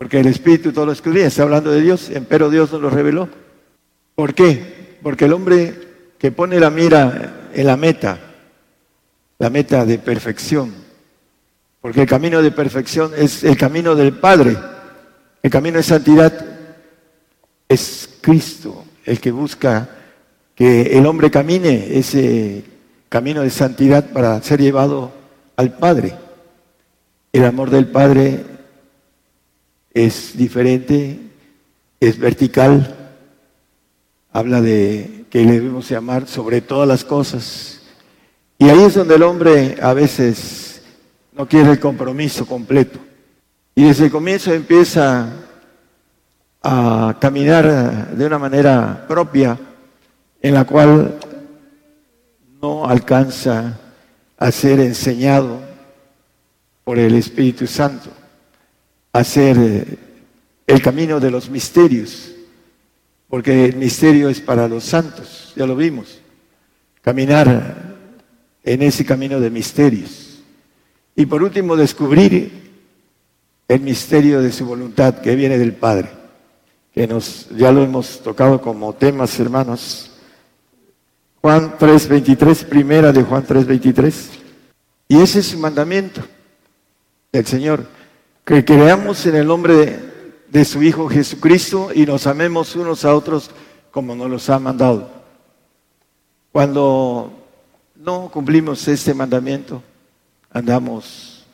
Porque 0.01 0.19
el 0.19 0.25
Espíritu 0.25 0.71
todo 0.71 0.87
lo 0.87 0.93
escudriña, 0.93 1.27
está 1.27 1.43
hablando 1.43 1.69
de 1.69 1.79
Dios, 1.79 2.09
pero 2.27 2.49
Dios 2.49 2.71
nos 2.71 2.81
lo 2.81 2.89
reveló. 2.89 3.29
¿Por 4.15 4.33
qué? 4.33 4.97
Porque 5.03 5.25
el 5.25 5.33
hombre 5.33 5.75
que 6.17 6.31
pone 6.31 6.59
la 6.59 6.71
mira 6.71 7.49
en 7.53 7.67
la 7.67 7.77
meta, 7.77 8.17
la 9.37 9.51
meta 9.51 9.85
de 9.85 9.99
perfección, 9.99 10.73
porque 11.81 12.01
el 12.01 12.07
camino 12.07 12.41
de 12.41 12.49
perfección 12.49 13.11
es 13.15 13.43
el 13.43 13.55
camino 13.55 13.93
del 13.93 14.13
Padre. 14.13 14.57
El 15.43 15.51
camino 15.51 15.77
de 15.77 15.83
santidad 15.83 16.33
es 17.69 18.09
Cristo, 18.21 18.83
el 19.05 19.19
que 19.19 19.29
busca 19.29 19.87
que 20.55 20.97
el 20.97 21.05
hombre 21.05 21.29
camine 21.29 21.95
ese 21.95 22.63
camino 23.07 23.43
de 23.43 23.51
santidad 23.51 24.11
para 24.11 24.41
ser 24.41 24.61
llevado 24.61 25.11
al 25.57 25.77
Padre. 25.77 26.15
El 27.31 27.45
amor 27.45 27.69
del 27.69 27.85
Padre 27.85 28.50
es 29.93 30.38
diferente, 30.38 31.19
es 31.99 32.17
vertical, 32.17 32.95
habla 34.32 34.62
de 34.62 35.25
que 35.30 35.45
debemos 35.45 35.91
amar 35.91 36.27
sobre 36.27 36.62
todas 36.62 36.88
las 36.88 37.04
cosas. 37.04 37.82
Y 38.58 38.69
ahí 38.69 38.84
es 38.84 38.93
donde 38.93 39.15
el 39.15 39.23
hombre 39.23 39.77
a 39.82 39.93
veces 39.93 40.82
no 41.34 41.47
quiere 41.47 41.71
el 41.71 41.80
compromiso 41.80 42.45
completo. 42.45 42.99
Y 43.75 43.86
desde 43.86 44.06
el 44.06 44.12
comienzo 44.12 44.54
empieza 44.54 45.30
a 46.63 47.17
caminar 47.19 48.15
de 48.15 48.25
una 48.25 48.38
manera 48.38 49.06
propia 49.08 49.58
en 50.41 50.54
la 50.54 50.65
cual 50.65 51.17
no 52.62 52.86
alcanza 52.86 53.80
a 54.38 54.51
ser 54.51 54.80
enseñado 54.80 55.60
por 56.84 56.99
el 56.99 57.15
Espíritu 57.15 57.65
Santo, 57.67 58.10
a 59.13 59.24
ser 59.24 59.58
eh, 59.60 59.97
el 60.67 60.82
camino 60.82 61.19
de 61.19 61.32
los 61.32 61.50
misterios, 61.50 62.32
porque 63.28 63.65
el 63.65 63.76
misterio 63.76 64.30
es 64.30 64.39
para 64.39 64.67
los 64.67 64.84
santos, 64.84 65.54
ya 65.56 65.65
lo 65.65 65.76
vimos, 65.76 66.19
caminar 67.02 67.95
en 68.63 68.82
ese 68.82 69.06
camino 69.06 69.39
de 69.39 69.50
misterios. 69.50 70.41
Y 71.15 71.26
por 71.26 71.43
último, 71.43 71.76
descubrir 71.76 72.52
el 73.67 73.82
misterio 73.82 74.41
de 74.41 74.52
su 74.52 74.65
voluntad 74.65 75.19
que 75.19 75.36
viene 75.36 75.58
del 75.58 75.74
Padre, 75.74 76.10
que 76.93 77.08
nos, 77.08 77.50
ya 77.50 77.71
lo 77.71 77.84
hemos 77.84 78.21
tocado 78.21 78.62
como 78.62 78.93
temas, 78.93 79.39
hermanos. 79.39 80.12
Juan 81.41 81.78
3.23, 81.78 82.65
primera 82.65 83.12
de 83.12 83.24
Juan 83.24 83.45
3.23. 83.45 84.13
Y 85.08 85.21
ese 85.21 85.39
es 85.39 85.47
su 85.47 85.58
mandamiento 85.58 86.21
del 87.32 87.45
Señor, 87.45 87.88
que 88.51 88.65
creamos 88.65 89.25
en 89.27 89.37
el 89.37 89.47
nombre 89.47 89.97
de, 90.49 90.65
su 90.65 90.83
Hijo 90.83 91.07
Jesucristo 91.07 91.91
y 91.95 92.05
nos 92.05 92.27
amemos 92.27 92.75
unos 92.75 93.05
a 93.05 93.15
otros 93.15 93.49
como 93.91 94.13
nos 94.13 94.29
los 94.29 94.49
ha 94.49 94.59
mandado. 94.59 95.09
Cuando 96.51 97.31
no 97.95 98.29
cumplimos 98.29 98.85
este 98.89 99.13
mandamiento, 99.13 99.81
andamos 100.49 101.45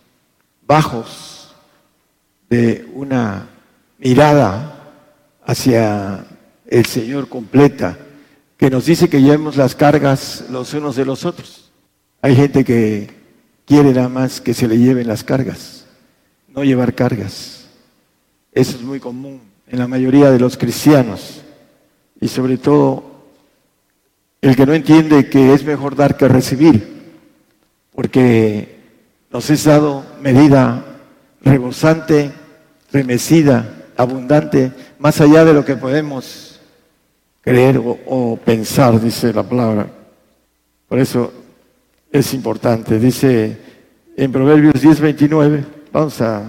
bajos 0.66 1.54
de 2.50 2.90
una 2.96 3.48
mirada 4.00 4.92
hacia 5.46 6.26
el 6.66 6.88
Señor 6.88 7.30
completa, 7.30 7.96
que 8.58 8.72
nos 8.72 8.88
dice 8.88 9.08
que 9.08 9.22
llevemos 9.22 9.56
las 9.56 9.76
cargas 9.76 10.46
los 10.50 10.74
unos 10.74 10.96
de 10.96 11.06
los 11.06 11.26
otros. 11.26 11.72
Hay 12.24 12.36
gente 12.36 12.66
que 12.66 13.12
quiere 13.68 13.94
nada 13.94 14.10
más 14.10 14.42
que 14.42 14.56
se 14.56 14.68
le 14.68 14.80
lleven 14.80 15.06
las 15.06 15.24
cargas, 15.24 15.77
no 16.58 16.64
llevar 16.64 16.96
cargas. 16.96 17.68
Eso 18.52 18.78
es 18.78 18.82
muy 18.82 19.00
común 19.00 19.42
en 19.68 19.78
la 19.78 19.88
mayoría 19.88 20.32
de 20.32 20.40
los 20.40 20.58
cristianos 20.58 21.44
y 22.20 22.28
sobre 22.28 22.58
todo 22.58 23.04
el 24.42 24.56
que 24.56 24.66
no 24.66 24.74
entiende 24.74 25.30
que 25.30 25.54
es 25.54 25.64
mejor 25.64 25.96
dar 25.96 26.18
que 26.18 26.28
recibir, 26.28 27.14
porque 27.94 28.80
nos 29.30 29.48
es 29.52 29.66
dado 29.66 30.04
medida 30.20 30.84
rebosante, 31.42 32.32
remecida, 32.92 33.86
abundante, 33.96 34.72
más 34.98 35.22
allá 35.22 35.46
de 35.46 35.54
lo 35.54 35.64
que 35.64 35.76
podemos 35.76 36.60
creer 37.42 37.80
o, 38.08 38.40
pensar, 38.44 39.00
dice 39.00 39.32
la 39.32 39.44
palabra. 39.44 39.92
Por 40.88 40.98
eso 40.98 41.32
es 42.12 42.34
importante. 42.34 42.98
Dice 42.98 43.58
en 44.16 44.32
Proverbios 44.32 44.82
10, 44.82 45.00
29, 45.00 45.77
vamos 45.98 46.22
a, 46.22 46.44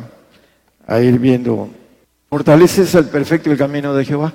a 0.86 1.00
ir 1.00 1.18
viendo, 1.18 1.70
fortaleces 2.28 2.94
al 2.94 3.06
perfecto 3.06 3.50
el 3.50 3.56
camino 3.56 3.94
de 3.94 4.04
Jehová, 4.04 4.34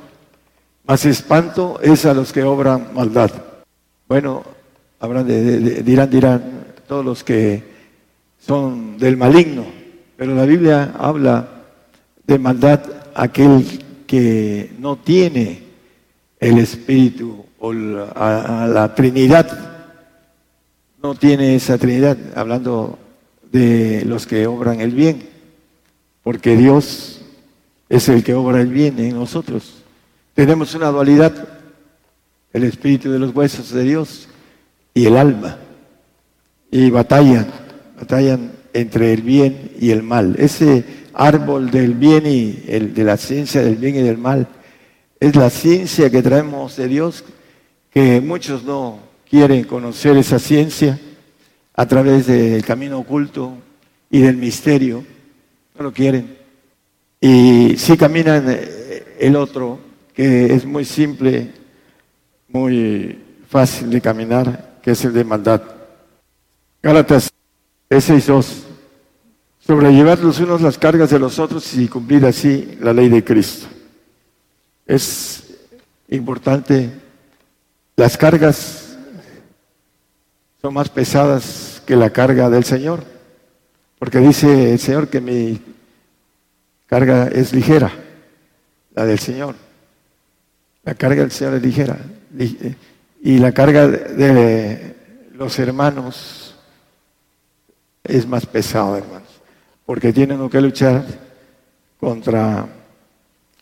más 0.87 1.05
espanto 1.05 1.79
es 1.83 2.07
a 2.07 2.15
los 2.15 2.33
que 2.33 2.41
obran 2.41 2.87
maldad. 2.95 3.29
Bueno, 4.07 4.41
habrán 4.99 5.27
dirán, 5.27 6.09
dirán 6.09 6.41
todos 6.87 7.05
los 7.05 7.23
que 7.23 7.61
son 8.39 8.97
del 8.97 9.15
maligno, 9.15 9.65
pero 10.17 10.33
la 10.33 10.45
Biblia 10.45 10.95
habla 10.97 11.47
de 12.25 12.39
maldad 12.39 12.81
aquel 13.13 13.83
que 14.07 14.73
no 14.79 14.95
tiene 14.95 15.61
el 16.39 16.57
Espíritu 16.57 17.45
o 17.59 17.71
a 18.15 18.67
la 18.67 18.95
Trinidad, 18.95 19.85
no 21.03 21.13
tiene 21.13 21.53
esa 21.53 21.77
Trinidad, 21.77 22.17
hablando 22.33 22.97
de 23.53 24.03
los 24.05 24.25
que 24.25 24.47
obran 24.47 24.81
el 24.81 24.91
bien, 24.91 25.29
porque 26.23 26.57
Dios 26.57 27.21
es 27.87 28.09
el 28.09 28.23
que 28.23 28.33
obra 28.33 28.59
el 28.59 28.67
bien 28.67 28.99
en 28.99 29.13
nosotros. 29.13 29.83
Tenemos 30.33 30.73
una 30.73 30.87
dualidad, 30.87 31.47
el 32.51 32.63
espíritu 32.63 33.11
de 33.11 33.19
los 33.19 33.33
huesos 33.33 33.71
de 33.71 33.83
Dios 33.83 34.27
y 34.93 35.05
el 35.05 35.15
alma, 35.15 35.59
y 36.71 36.89
batallan, 36.89 37.47
batallan 37.95 38.51
entre 38.73 39.13
el 39.13 39.21
bien 39.21 39.71
y 39.79 39.91
el 39.91 40.01
mal. 40.01 40.35
Ese 40.39 40.83
árbol 41.13 41.69
del 41.69 41.93
bien 41.93 42.25
y 42.25 42.63
el 42.67 42.95
de 42.95 43.03
la 43.03 43.17
ciencia 43.17 43.61
del 43.61 43.75
bien 43.75 43.95
y 43.95 44.01
del 44.01 44.17
mal 44.17 44.47
es 45.19 45.35
la 45.35 45.51
ciencia 45.51 46.09
que 46.09 46.23
traemos 46.23 46.75
de 46.75 46.87
Dios, 46.87 47.23
que 47.91 48.19
muchos 48.19 48.63
no 48.63 48.97
quieren 49.29 49.63
conocer 49.65 50.17
esa 50.17 50.39
ciencia 50.39 50.99
a 51.75 51.85
través 51.87 52.27
del 52.27 52.63
camino 52.63 52.99
oculto 52.99 53.57
y 54.09 54.21
del 54.21 54.37
misterio, 54.37 55.03
no 55.75 55.83
lo 55.83 55.91
quieren. 55.91 56.37
Y 57.19 57.75
si 57.77 57.97
caminan 57.97 58.45
eh, 58.47 59.15
el 59.19 59.35
otro, 59.35 59.79
que 60.13 60.53
es 60.53 60.65
muy 60.65 60.85
simple, 60.85 61.51
muy 62.49 63.17
fácil 63.49 63.89
de 63.89 64.01
caminar, 64.01 64.79
que 64.83 64.91
es 64.91 65.05
el 65.05 65.13
de 65.13 65.23
maldad. 65.23 65.61
Gálatas 66.81 67.29
6, 67.89 68.27
2. 68.27 68.63
Sobrellevar 69.59 70.19
los 70.19 70.39
unos 70.39 70.61
las 70.61 70.77
cargas 70.77 71.09
de 71.09 71.19
los 71.19 71.39
otros 71.39 71.73
y 71.75 71.87
cumplir 71.87 72.25
así 72.25 72.77
la 72.81 72.93
ley 72.93 73.07
de 73.07 73.23
Cristo. 73.23 73.67
Es 74.85 75.43
importante. 76.09 76.91
Las 77.95 78.17
cargas 78.17 78.82
son 80.63 80.75
más 80.75 80.87
pesadas 80.87 81.83
que 81.85 81.93
la 81.93 82.11
carga 82.11 82.49
del 82.49 82.63
Señor, 82.63 83.03
porque 83.99 84.19
dice 84.19 84.71
el 84.71 84.79
Señor 84.79 85.09
que 85.09 85.19
mi 85.19 85.61
carga 86.87 87.27
es 87.27 87.51
ligera, 87.51 87.91
la 88.95 89.05
del 89.05 89.19
Señor. 89.19 89.55
La 90.85 90.95
carga 90.95 91.23
del 91.23 91.31
Señor 91.31 91.55
es 91.55 91.63
ligera. 91.63 91.97
Y 93.21 93.39
la 93.39 93.51
carga 93.51 93.89
de 93.89 94.95
los 95.33 95.59
hermanos 95.59 96.55
es 98.01 98.25
más 98.25 98.45
pesada, 98.45 98.99
hermanos, 98.99 99.27
porque 99.85 100.13
tienen 100.13 100.49
que 100.49 100.61
luchar 100.61 101.03
contra 101.99 102.67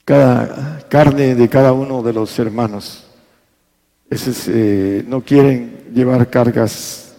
cada 0.05 0.87
carne 0.87 1.33
de 1.33 1.49
cada 1.49 1.73
uno 1.73 2.03
de 2.03 2.13
los 2.13 2.37
hermanos. 2.37 3.07
Esos, 4.11 4.49
eh, 4.49 5.05
no 5.07 5.21
quieren 5.21 5.85
llevar 5.93 6.29
cargas 6.29 7.13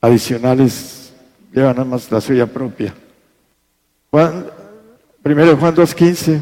adicionales, 0.00 1.12
llevan 1.52 1.74
nada 1.74 1.84
más 1.84 2.08
la 2.12 2.20
suya 2.20 2.46
propia. 2.46 2.94
Juan, 4.12 4.46
primero 5.20 5.56
Juan 5.56 5.74
2.15, 5.74 6.40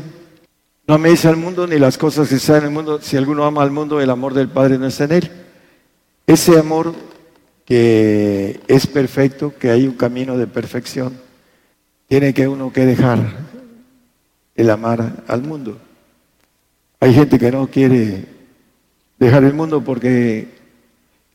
no 0.87 0.95
améis 0.95 1.25
al 1.25 1.37
mundo 1.37 1.67
ni 1.67 1.79
las 1.79 1.97
cosas 1.97 2.29
que 2.29 2.35
están 2.35 2.59
en 2.59 2.65
el 2.65 2.71
mundo. 2.73 3.01
Si 3.01 3.17
alguno 3.17 3.43
ama 3.47 3.63
al 3.63 3.71
mundo, 3.71 4.03
el 4.03 4.11
amor 4.11 4.35
del 4.35 4.51
Padre 4.51 4.77
no 4.77 4.87
está 4.87 5.05
en 5.05 5.13
él. 5.13 5.31
Ese 6.27 6.59
amor 6.59 6.95
que 7.65 8.61
es 8.69 8.87
perfecto, 8.87 9.55
que 9.59 9.71
hay 9.71 9.87
un 9.87 9.95
camino 9.95 10.37
de 10.37 10.47
perfección, 10.47 11.19
tiene 12.07 12.35
que 12.35 12.49
uno 12.49 12.71
que 12.71 12.85
dejar 12.85 13.19
el 14.55 14.69
amar 14.69 15.25
al 15.27 15.43
mundo. 15.43 15.79
Hay 17.01 17.15
gente 17.15 17.39
que 17.39 17.51
no 17.51 17.67
quiere 17.69 18.38
dejar 19.19 19.45
el 19.45 19.55
mundo 19.55 19.83
porque 19.83 20.49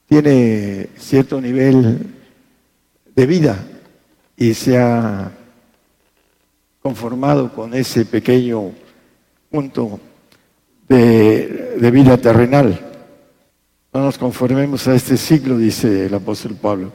tiene 0.08 0.90
cierto 0.98 1.42
nivel 1.42 2.14
de 3.16 3.26
vida 3.26 3.58
y 4.38 4.54
se 4.54 4.78
ha 4.78 5.32
conformado 6.82 7.54
con 7.54 7.74
ese 7.74 8.06
pequeño 8.06 8.72
punto 9.50 10.00
de, 10.88 11.78
de 11.80 11.92
vida 11.92 12.18
terrenal. 12.18 12.80
No 13.94 14.02
nos 14.02 14.18
conformemos 14.18 14.88
a 14.88 14.96
este 14.96 15.18
siglo, 15.18 15.58
dice 15.58 16.08
el 16.08 16.14
apóstol 16.14 16.56
Pablo. 16.56 16.92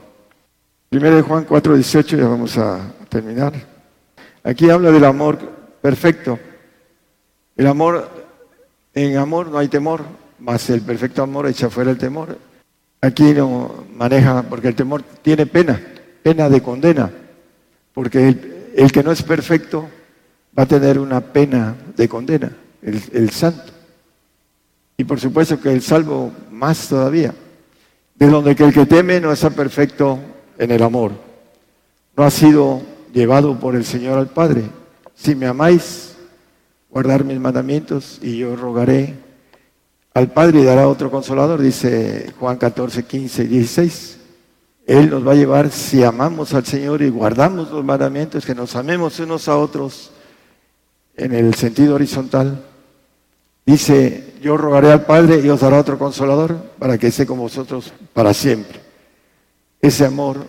Primero 0.89 1.15
de 1.15 1.21
Juan 1.21 1.45
4, 1.45 1.75
18, 1.75 2.17
ya 2.17 2.27
vamos 2.27 2.57
a 2.57 2.93
terminar. 3.09 3.53
Aquí 4.43 4.69
habla 4.69 4.91
del 4.91 5.05
amor 5.05 5.37
perfecto. 5.81 6.39
El 7.55 7.67
amor, 7.67 8.09
en 8.93 9.17
amor 9.17 9.47
no 9.47 9.57
hay 9.57 9.67
temor, 9.67 10.03
más 10.39 10.69
el 10.69 10.81
perfecto 10.81 11.23
amor 11.23 11.47
echa 11.47 11.69
fuera 11.69 11.91
el 11.91 11.97
temor. 11.97 12.37
Aquí 13.01 13.33
no 13.33 13.85
maneja, 13.93 14.43
porque 14.43 14.67
el 14.67 14.75
temor 14.75 15.03
tiene 15.21 15.45
pena, 15.45 15.81
pena 16.21 16.49
de 16.49 16.61
condena, 16.61 17.09
porque 17.93 18.27
el, 18.27 18.71
el 18.75 18.91
que 18.91 19.03
no 19.03 19.11
es 19.11 19.23
perfecto 19.23 19.89
va 20.57 20.63
a 20.63 20.67
tener 20.67 20.99
una 20.99 21.21
pena 21.21 21.75
de 21.95 22.09
condena, 22.09 22.51
el, 22.81 23.01
el 23.13 23.29
santo. 23.29 23.71
Y 24.97 25.05
por 25.05 25.19
supuesto 25.19 25.59
que 25.61 25.71
el 25.71 25.81
salvo 25.81 26.31
más 26.51 26.89
todavía, 26.89 27.33
de 28.15 28.27
donde 28.27 28.55
que 28.55 28.65
el 28.65 28.73
que 28.73 28.85
teme 28.85 29.21
no 29.21 29.31
está 29.31 29.49
perfecto 29.49 30.19
en 30.57 30.71
el 30.71 30.83
amor, 30.83 31.11
no 32.17 32.23
ha 32.23 32.29
sido 32.29 32.81
llevado 33.13 33.57
por 33.57 33.75
el 33.75 33.85
Señor 33.85 34.19
al 34.19 34.27
Padre. 34.27 34.63
Si 35.15 35.35
me 35.35 35.47
amáis, 35.47 36.17
guardar 36.89 37.23
mis 37.23 37.39
mandamientos 37.39 38.19
y 38.21 38.37
yo 38.37 38.55
rogaré 38.55 39.15
al 40.19 40.31
Padre 40.33 40.59
y 40.59 40.63
dará 40.65 40.89
otro 40.89 41.09
consolador, 41.09 41.61
dice 41.61 42.33
Juan 42.37 42.57
14, 42.57 43.05
15 43.05 43.43
y 43.43 43.47
16. 43.47 44.17
Él 44.85 45.09
nos 45.09 45.25
va 45.25 45.31
a 45.31 45.35
llevar 45.35 45.71
si 45.71 46.03
amamos 46.03 46.53
al 46.53 46.65
Señor 46.65 47.01
y 47.01 47.09
guardamos 47.09 47.71
los 47.71 47.85
mandamientos, 47.85 48.45
que 48.45 48.53
nos 48.53 48.75
amemos 48.75 49.17
unos 49.21 49.47
a 49.47 49.55
otros 49.55 50.11
en 51.15 51.33
el 51.33 51.53
sentido 51.53 51.95
horizontal. 51.95 52.61
Dice, 53.65 54.33
yo 54.41 54.57
rogaré 54.57 54.91
al 54.91 55.05
Padre 55.05 55.39
y 55.39 55.47
os 55.47 55.61
dará 55.61 55.79
otro 55.79 55.97
consolador 55.97 56.57
para 56.77 56.97
que 56.97 57.07
esté 57.07 57.25
con 57.25 57.39
vosotros 57.39 57.93
para 58.11 58.33
siempre. 58.33 58.81
Ese 59.81 60.05
amor 60.05 60.45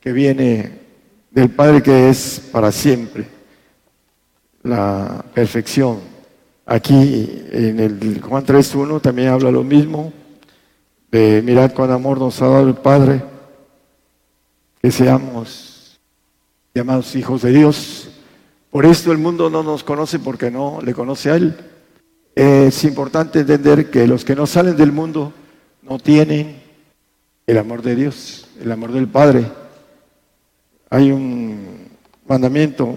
que 0.00 0.12
viene 0.12 0.78
del 1.30 1.50
Padre 1.50 1.82
que 1.82 2.08
es 2.08 2.40
para 2.50 2.72
siempre 2.72 3.28
la 4.62 5.22
perfección. 5.34 6.09
Aquí 6.70 7.42
en 7.50 7.80
el 7.80 8.20
Juan 8.20 8.46
3.1 8.46 9.00
también 9.00 9.30
habla 9.30 9.50
lo 9.50 9.64
mismo, 9.64 10.12
de 11.10 11.42
mirad 11.42 11.74
cuán 11.74 11.90
amor 11.90 12.20
nos 12.20 12.40
ha 12.40 12.46
dado 12.46 12.68
el 12.68 12.76
Padre, 12.76 13.24
que 14.80 14.92
seamos 14.92 15.98
llamados 16.72 17.16
hijos 17.16 17.42
de 17.42 17.50
Dios. 17.50 18.10
Por 18.70 18.86
esto 18.86 19.10
el 19.10 19.18
mundo 19.18 19.50
no 19.50 19.64
nos 19.64 19.82
conoce 19.82 20.20
porque 20.20 20.48
no 20.48 20.78
le 20.80 20.94
conoce 20.94 21.32
a 21.32 21.34
Él. 21.34 21.56
Es 22.36 22.84
importante 22.84 23.40
entender 23.40 23.90
que 23.90 24.06
los 24.06 24.24
que 24.24 24.36
no 24.36 24.46
salen 24.46 24.76
del 24.76 24.92
mundo 24.92 25.32
no 25.82 25.98
tienen 25.98 26.62
el 27.48 27.58
amor 27.58 27.82
de 27.82 27.96
Dios, 27.96 28.46
el 28.62 28.70
amor 28.70 28.92
del 28.92 29.08
Padre. 29.08 29.44
Hay 30.88 31.10
un 31.10 31.88
mandamiento 32.28 32.96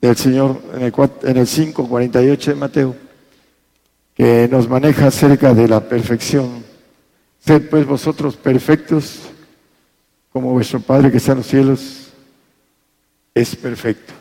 del 0.00 0.16
Señor 0.16 0.60
en 0.74 0.82
el, 0.82 0.92
en 1.22 1.36
el 1.36 1.46
5.48 1.46 2.44
de 2.44 2.54
Mateo, 2.54 2.96
que 4.14 4.48
nos 4.50 4.68
maneja 4.68 5.08
acerca 5.08 5.54
de 5.54 5.68
la 5.68 5.80
perfección. 5.80 6.64
Sed 7.38 7.68
pues 7.68 7.86
vosotros 7.86 8.36
perfectos, 8.36 9.20
como 10.32 10.52
vuestro 10.52 10.80
Padre 10.80 11.10
que 11.10 11.18
está 11.18 11.32
en 11.32 11.38
los 11.38 11.46
cielos 11.46 12.10
es 13.34 13.56
perfecto. 13.56 14.12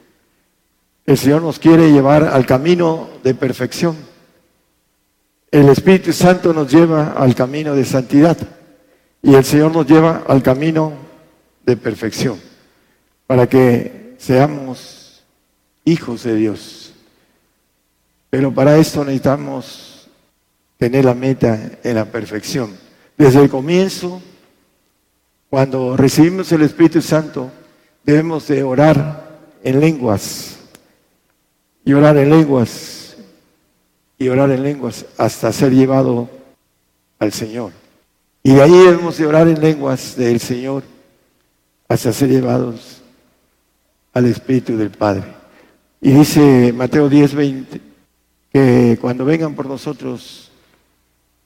El 1.05 1.17
Señor 1.17 1.41
nos 1.41 1.59
quiere 1.59 1.91
llevar 1.91 2.23
al 2.23 2.45
camino 2.45 3.09
de 3.23 3.33
perfección. 3.33 3.95
El 5.51 5.69
Espíritu 5.69 6.13
Santo 6.13 6.53
nos 6.53 6.71
lleva 6.71 7.13
al 7.13 7.33
camino 7.33 7.73
de 7.73 7.83
santidad 7.83 8.37
y 9.21 9.33
el 9.33 9.43
Señor 9.43 9.71
nos 9.71 9.87
lleva 9.87 10.23
al 10.27 10.43
camino 10.43 10.93
de 11.65 11.75
perfección 11.75 12.39
para 13.25 13.47
que 13.47 14.15
seamos 14.19 14.98
hijos 15.91 16.23
de 16.23 16.35
Dios. 16.35 16.93
Pero 18.29 18.53
para 18.53 18.77
esto 18.77 19.03
necesitamos 19.03 20.07
tener 20.77 21.05
la 21.05 21.13
meta 21.13 21.71
en 21.83 21.95
la 21.95 22.05
perfección. 22.05 22.75
Desde 23.17 23.41
el 23.41 23.49
comienzo, 23.49 24.21
cuando 25.49 25.97
recibimos 25.97 26.51
el 26.51 26.61
Espíritu 26.61 27.01
Santo, 27.01 27.51
debemos 28.03 28.47
de 28.47 28.63
orar 28.63 29.39
en 29.63 29.79
lenguas 29.79 30.57
y 31.83 31.93
orar 31.93 32.17
en 32.17 32.29
lenguas 32.29 33.17
y 34.17 34.29
orar 34.29 34.51
en 34.51 34.63
lenguas 34.63 35.05
hasta 35.17 35.51
ser 35.51 35.73
llevado 35.73 36.29
al 37.17 37.33
Señor. 37.33 37.71
Y 38.43 38.53
de 38.53 38.61
ahí 38.61 38.71
debemos 38.71 39.17
de 39.17 39.25
orar 39.25 39.47
en 39.47 39.59
lenguas 39.59 40.15
del 40.15 40.39
Señor 40.39 40.83
hasta 41.87 42.13
ser 42.13 42.29
llevados 42.29 43.01
al 44.13 44.25
Espíritu 44.25 44.77
del 44.77 44.91
Padre. 44.91 45.38
Y 46.01 46.11
dice 46.11 46.71
Mateo 46.73 47.09
10, 47.09 47.35
20, 47.35 47.81
que 48.53 48.97
cuando 49.01 49.25
vengan 49.25 49.53
por 49.53 49.65
nosotros, 49.65 50.51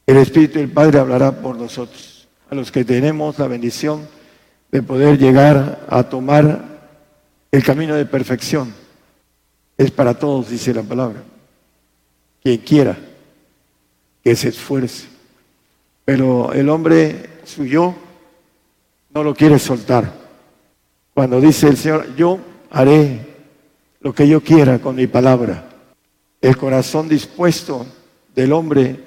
el 0.06 0.18
Espíritu 0.18 0.60
del 0.60 0.70
Padre 0.70 1.00
hablará 1.00 1.42
por 1.42 1.58
nosotros. 1.58 2.28
a 2.50 2.56
los 2.56 2.72
que 2.72 2.86
tenemos 2.86 3.40
la 3.40 3.48
bendición 3.48 4.08
de 4.72 4.84
poder 4.84 5.18
llegar 5.18 5.88
a 5.90 6.04
tomar 6.04 6.90
el 7.52 7.64
camino 7.64 7.96
de 7.96 8.06
perfección. 8.06 8.74
Es 9.76 9.90
para 9.90 10.14
todos, 10.14 10.50
dice 10.50 10.72
la 10.74 10.84
palabra. 10.84 11.24
Quien 12.44 12.58
quiera 12.58 12.96
que 14.24 14.36
se 14.36 14.50
esfuerce. 14.50 15.08
Pero 16.06 16.54
el 16.54 16.70
hombre 16.70 17.40
suyo 17.44 17.96
no 19.14 19.24
lo 19.24 19.34
quiere 19.34 19.58
soltar. 19.58 20.14
Cuando 21.14 21.42
dice 21.42 21.70
el 21.70 21.78
Señor, 21.78 22.16
yo 22.16 22.40
haré 22.70 23.33
lo 24.04 24.14
que 24.14 24.28
yo 24.28 24.42
quiera 24.42 24.80
con 24.80 24.98
mi 24.98 25.08
palabra. 25.08 25.64
El 26.42 26.58
corazón 26.58 27.08
dispuesto 27.08 27.86
del 28.36 28.52
hombre 28.52 29.00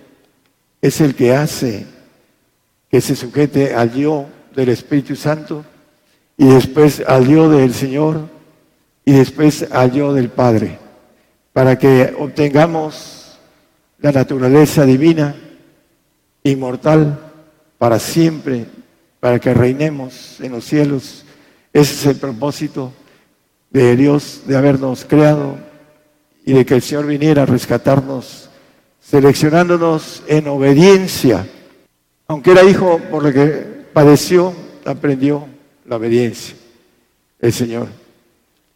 es 0.81 1.01
el 1.03 1.15
que 1.15 1.35
hace 1.35 1.87
que 2.91 3.01
se 3.03 3.15
sujete 3.15 3.75
al 3.75 3.93
yo 3.93 4.27
del 4.55 4.71
Espíritu 4.71 5.15
Santo 5.15 5.65
y 6.39 6.47
después 6.47 7.03
al 7.07 7.29
yo 7.29 7.51
del 7.51 7.75
Señor 7.75 8.23
y 9.05 9.13
después 9.13 9.67
al 9.71 9.93
yo 9.93 10.15
del 10.15 10.31
Padre, 10.31 10.79
para 11.53 11.79
que 11.79 12.15
obtengamos 12.19 13.39
la 13.99 14.13
naturaleza 14.13 14.87
divina, 14.87 15.37
inmortal, 16.43 17.21
para 17.77 17.99
siempre, 17.99 18.65
para 19.21 19.39
que 19.39 19.53
reinemos 19.53 20.41
en 20.41 20.53
los 20.53 20.65
cielos. 20.65 21.25
Ese 21.73 21.95
es 21.95 22.07
el 22.07 22.17
propósito 22.17 22.93
de 23.71 23.97
Dios 23.97 24.43
de 24.47 24.57
habernos 24.57 25.05
creado 25.05 25.59
y 26.45 26.53
de 26.53 26.65
que 26.65 26.75
el 26.75 26.83
Señor 26.83 27.07
viniera 27.07 27.43
a 27.43 27.47
rescatarnos, 27.47 28.49
seleccionándonos 29.01 30.23
en 30.29 30.49
obediencia. 30.49 31.47
Aunque 32.29 32.53
era 32.53 32.65
hijo 32.65 33.01
por 33.11 33.25
lo 33.25 33.33
que 33.33 33.49
padeció, 33.93 34.55
aprendió 34.85 35.47
la 35.85 35.97
obediencia. 35.97 36.55
El 37.41 37.53
Señor. 37.53 37.89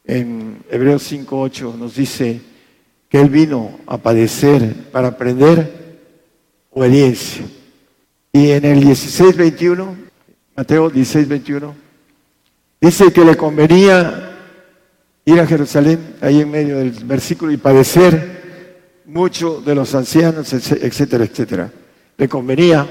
En 0.05 0.65
Hebreos 0.69 1.11
5.8 1.11 1.77
nos 1.77 1.95
dice 1.95 2.41
que 3.09 3.21
Él 3.21 3.29
vino 3.29 3.79
a 3.87 3.99
padecer 3.99 4.91
para 4.91 5.09
aprender 5.09 6.01
obediencia. 6.71 7.45
Y 8.33 8.51
en 8.51 8.65
el 8.65 8.85
16.21, 8.85 9.95
Mateo 10.57 10.91
16.21, 10.91 11.73
dice 12.81 13.13
que 13.13 13.25
le 13.25 13.37
convenía 13.37 14.30
ir 15.25 15.41
a 15.41 15.47
Jerusalén, 15.47 16.17
ahí 16.21 16.41
en 16.41 16.51
medio 16.51 16.79
del 16.79 16.91
versículo, 16.91 17.53
y 17.53 17.57
padecer 17.57 18.41
mucho 19.07 19.61
de 19.61 19.75
los 19.75 19.95
ancianos, 19.95 20.53
etcétera, 20.53 21.25
etcétera. 21.25 21.71
Le 22.17 22.29
convenía 22.29 22.87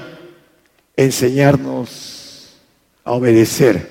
enseñarnos 0.96 2.56
a 3.04 3.12
obedecer, 3.12 3.88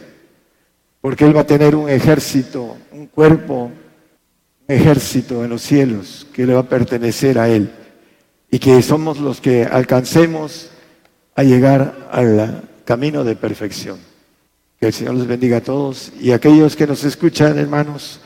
porque 1.02 1.25
Él 1.25 1.36
va 1.36 1.41
a 1.41 1.47
tener 1.47 1.75
un 1.75 1.89
ejército, 1.89 2.78
un 2.91 3.08
cuerpo, 3.08 3.71
un 4.67 4.75
ejército 4.75 5.43
en 5.43 5.49
los 5.49 5.62
cielos 5.62 6.28
que 6.34 6.45
le 6.45 6.54
va 6.54 6.62
a 6.62 6.69
pertenecer 6.69 7.39
a 7.39 7.49
Él, 7.49 7.71
y 8.52 8.60
que 8.60 8.82
somos 8.82 9.19
los 9.19 9.41
que 9.41 9.65
alcancemos 9.65 10.69
a 11.36 11.43
llegar 11.43 12.10
al 12.12 12.63
camino 12.86 13.23
de 13.23 13.36
perfección. 13.36 13.99
Que 14.80 14.88
el 14.88 14.93
Señor 14.93 15.15
les 15.15 15.28
bendiga 15.28 15.58
a 15.58 15.62
todos 15.62 16.12
y 16.19 16.32
aquellos 16.32 16.75
que 16.75 16.88
nos 16.88 17.04
escuchan, 17.04 17.58
hermanos, 17.60 18.21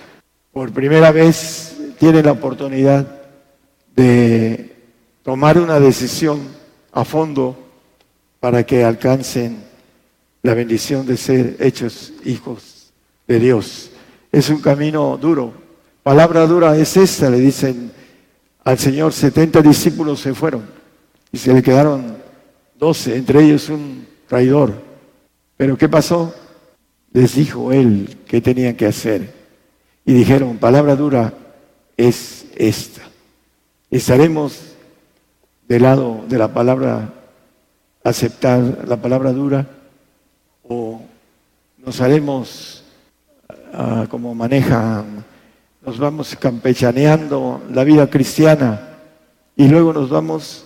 por 0.54 0.72
primera 0.72 1.12
vez 1.12 1.76
tienen 1.98 2.28
la 2.28 2.32
oportunidad 2.32 3.08
de 3.96 4.72
tomar 5.24 5.58
una 5.58 5.80
decisión 5.80 6.42
a 6.92 7.04
fondo 7.04 7.58
para 8.40 8.64
que 8.64 8.84
alcancen 8.84 9.64
la 10.44 10.54
bendición 10.54 11.08
de 11.08 11.18
ser 11.18 11.58
hechos 11.60 12.14
hijos 12.24 12.94
de 13.28 13.40
Dios. 13.40 13.90
Es 14.32 14.50
un 14.50 14.62
camino 14.62 15.18
duro. 15.18 15.54
Palabra 16.04 16.46
dura 16.46 16.78
es 16.78 16.98
esta, 16.98 17.32
le 17.32 17.40
dicen 17.40 17.92
al 18.64 18.78
Señor, 18.78 19.12
70 19.12 19.62
discípulos 19.62 20.20
se 20.20 20.36
fueron 20.36 20.66
y 21.32 21.38
se 21.38 21.52
le 21.52 21.64
quedaron 21.64 22.18
12, 22.78 23.16
entre 23.16 23.44
ellos 23.44 23.70
un 23.70 24.06
traidor. 24.28 24.74
Pero 25.58 25.78
¿qué 25.78 25.90
pasó? 25.90 26.34
Les 27.12 27.36
dijo 27.36 27.72
él 27.72 28.18
qué 28.28 28.40
tenían 28.40 28.76
que 28.76 28.86
hacer 28.86 29.43
y 30.06 30.14
dijeron, 30.14 30.58
palabra 30.58 30.96
dura 30.96 31.34
es 31.98 32.46
esta. 32.56 33.02
Estaremos 33.90 34.76
del 35.68 35.84
lado 35.84 36.24
de 36.28 36.38
la 36.38 36.54
palabra, 36.54 37.14
aceptar 38.04 38.86
la 38.88 38.98
palabra 38.98 39.32
dura, 39.32 39.68
o 40.68 41.02
nos 41.78 42.02
haremos 42.02 42.84
ah, 43.74 44.08
como 44.10 44.34
manejan, 44.36 45.24
nos 45.86 45.98
vamos 45.98 46.36
campechaneando 46.38 47.62
la 47.72 47.84
vida 47.84 48.10
cristiana 48.10 48.90
y 49.56 49.68
luego 49.68 49.94
nos 49.94 50.10
vamos 50.10 50.66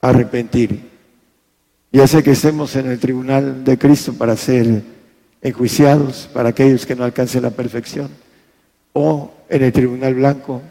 a 0.00 0.08
arrepentir. 0.08 0.88
Ya 1.92 2.06
sé 2.06 2.22
que 2.22 2.32
estemos 2.32 2.76
en 2.76 2.86
el 2.86 2.98
tribunal 2.98 3.64
de 3.64 3.78
Cristo 3.78 4.12
para 4.12 4.36
ser 4.36 4.82
enjuiciados 5.42 6.28
para 6.32 6.50
aquellos 6.50 6.86
que 6.86 6.96
no 6.96 7.04
alcancen 7.04 7.42
la 7.42 7.50
perfección, 7.50 8.10
o 8.92 9.32
en 9.48 9.62
el 9.62 9.72
tribunal 9.72 10.14
blanco 10.14 10.62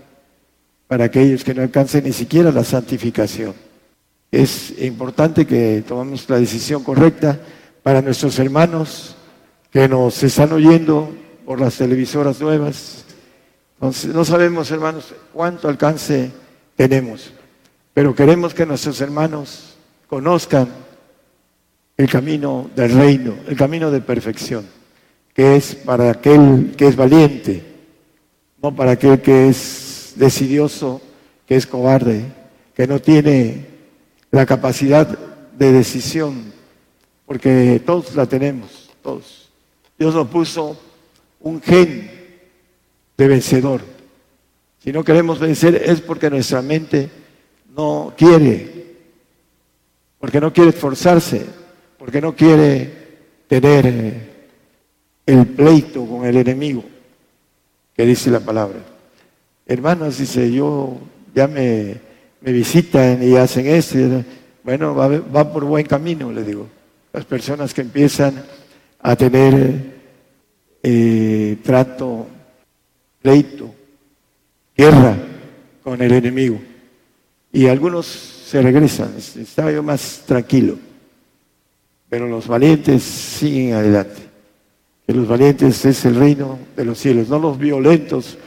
para 0.87 1.05
aquellos 1.05 1.43
que 1.43 1.53
no 1.53 1.61
alcancen 1.61 2.03
ni 2.03 2.13
siquiera 2.13 2.51
la 2.51 2.63
santificación. 2.63 3.53
Es 4.31 4.73
importante 4.81 5.45
que 5.45 5.83
tomemos 5.87 6.29
la 6.29 6.39
decisión 6.39 6.83
correcta 6.83 7.39
para 7.83 8.01
nuestros 8.01 8.37
hermanos 8.39 9.15
que 9.71 9.87
nos 9.87 10.21
están 10.23 10.51
oyendo 10.51 11.13
por 11.45 11.61
las 11.61 11.77
televisoras 11.77 12.41
nuevas. 12.41 13.05
no 13.79 14.25
sabemos, 14.25 14.71
hermanos, 14.71 15.13
cuánto 15.33 15.69
alcance 15.69 16.31
tenemos, 16.75 17.31
pero 17.93 18.13
queremos 18.13 18.53
que 18.53 18.65
nuestros 18.65 18.99
hermanos 19.01 19.77
conozcan 20.07 20.67
el 21.97 22.07
camino 22.09 22.69
del 22.75 22.91
reino, 22.91 23.33
el 23.47 23.57
camino 23.57 23.89
de 23.89 24.01
perfección, 24.01 24.65
que 25.33 25.55
es 25.55 25.73
para 25.73 26.11
aquel 26.11 26.75
que 26.77 26.87
es 26.87 26.95
valiente, 26.95 27.63
no 28.61 28.75
para 28.75 28.91
aquel 28.91 29.19
que 29.19 29.49
es 29.49 30.13
decidioso, 30.15 31.01
que 31.47 31.55
es 31.55 31.65
cobarde, 31.65 32.25
que 32.75 32.85
no 32.85 32.99
tiene 32.99 33.65
la 34.29 34.45
capacidad 34.45 35.07
de 35.57 35.71
decisión, 35.71 36.53
porque 37.25 37.81
todos 37.83 38.15
la 38.15 38.27
tenemos, 38.27 38.91
todos. 39.01 39.49
Dios 39.97 40.13
nos 40.13 40.27
puso 40.27 40.79
un 41.39 41.59
gen 41.61 42.11
de 43.17 43.27
vencedor. 43.27 43.81
Si 44.83 44.91
no 44.91 45.03
queremos 45.03 45.39
vencer 45.39 45.75
es 45.83 45.99
porque 46.01 46.29
nuestra 46.29 46.61
mente 46.61 47.09
no 47.75 48.13
quiere, 48.15 48.95
porque 50.19 50.39
no 50.39 50.53
quiere 50.53 50.69
esforzarse, 50.69 51.56
porque 52.07 52.21
no 52.21 52.33
quiere 52.33 52.89
tener 53.49 53.85
eh, 53.85 54.29
el 55.25 55.45
pleito 55.45 56.05
con 56.05 56.25
el 56.25 56.37
enemigo, 56.37 56.81
que 57.93 58.05
dice 58.05 58.31
la 58.31 58.39
palabra. 58.39 58.77
Hermanos, 59.65 60.17
dice, 60.17 60.49
yo 60.49 60.97
ya 61.35 61.49
me, 61.49 61.97
visitan 62.39 63.21
y 63.21 63.35
hacen 63.35 63.67
esto, 63.67 64.23
bueno, 64.63 64.95
va, 64.95 65.51
por 65.51 65.65
buen 65.65 65.85
camino, 65.85 66.31
le 66.31 66.45
digo. 66.45 66.69
Las 67.11 67.25
personas 67.25 67.73
que 67.73 67.81
empiezan 67.81 68.41
a 69.01 69.13
tener 69.17 69.97
eh, 70.81 71.57
trato, 71.61 72.25
pleito, 73.21 73.75
guerra 74.77 75.17
con 75.83 76.01
el 76.01 76.13
enemigo. 76.13 76.57
Y 77.51 77.67
algunos 77.67 78.05
se 78.05 78.61
regresan, 78.61 79.13
estaba 79.17 79.73
yo 79.73 79.83
más 79.83 80.23
tranquilo. 80.25 80.86
Pero 82.09 82.27
los 82.27 82.47
valientes 82.47 83.03
siguen 83.03 83.73
adelante. 83.73 84.21
Que 85.05 85.13
los 85.13 85.27
valientes 85.27 85.83
es 85.85 86.05
el 86.05 86.15
reino 86.15 86.57
de 86.75 86.85
los 86.85 86.97
cielos, 86.97 87.29
no 87.29 87.39
los 87.39 87.57
violentos, 87.57 88.37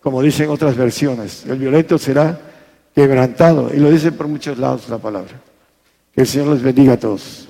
como 0.00 0.22
dicen 0.22 0.48
otras 0.50 0.76
versiones. 0.76 1.44
El 1.46 1.58
violento 1.58 1.98
será 1.98 2.40
quebrantado, 2.94 3.70
y 3.74 3.78
lo 3.78 3.90
dice 3.90 4.12
por 4.12 4.28
muchos 4.28 4.58
lados 4.58 4.88
la 4.88 4.98
palabra. 4.98 5.40
Que 6.14 6.22
el 6.22 6.26
Señor 6.26 6.48
les 6.48 6.62
bendiga 6.62 6.94
a 6.94 6.98
todos. 6.98 7.49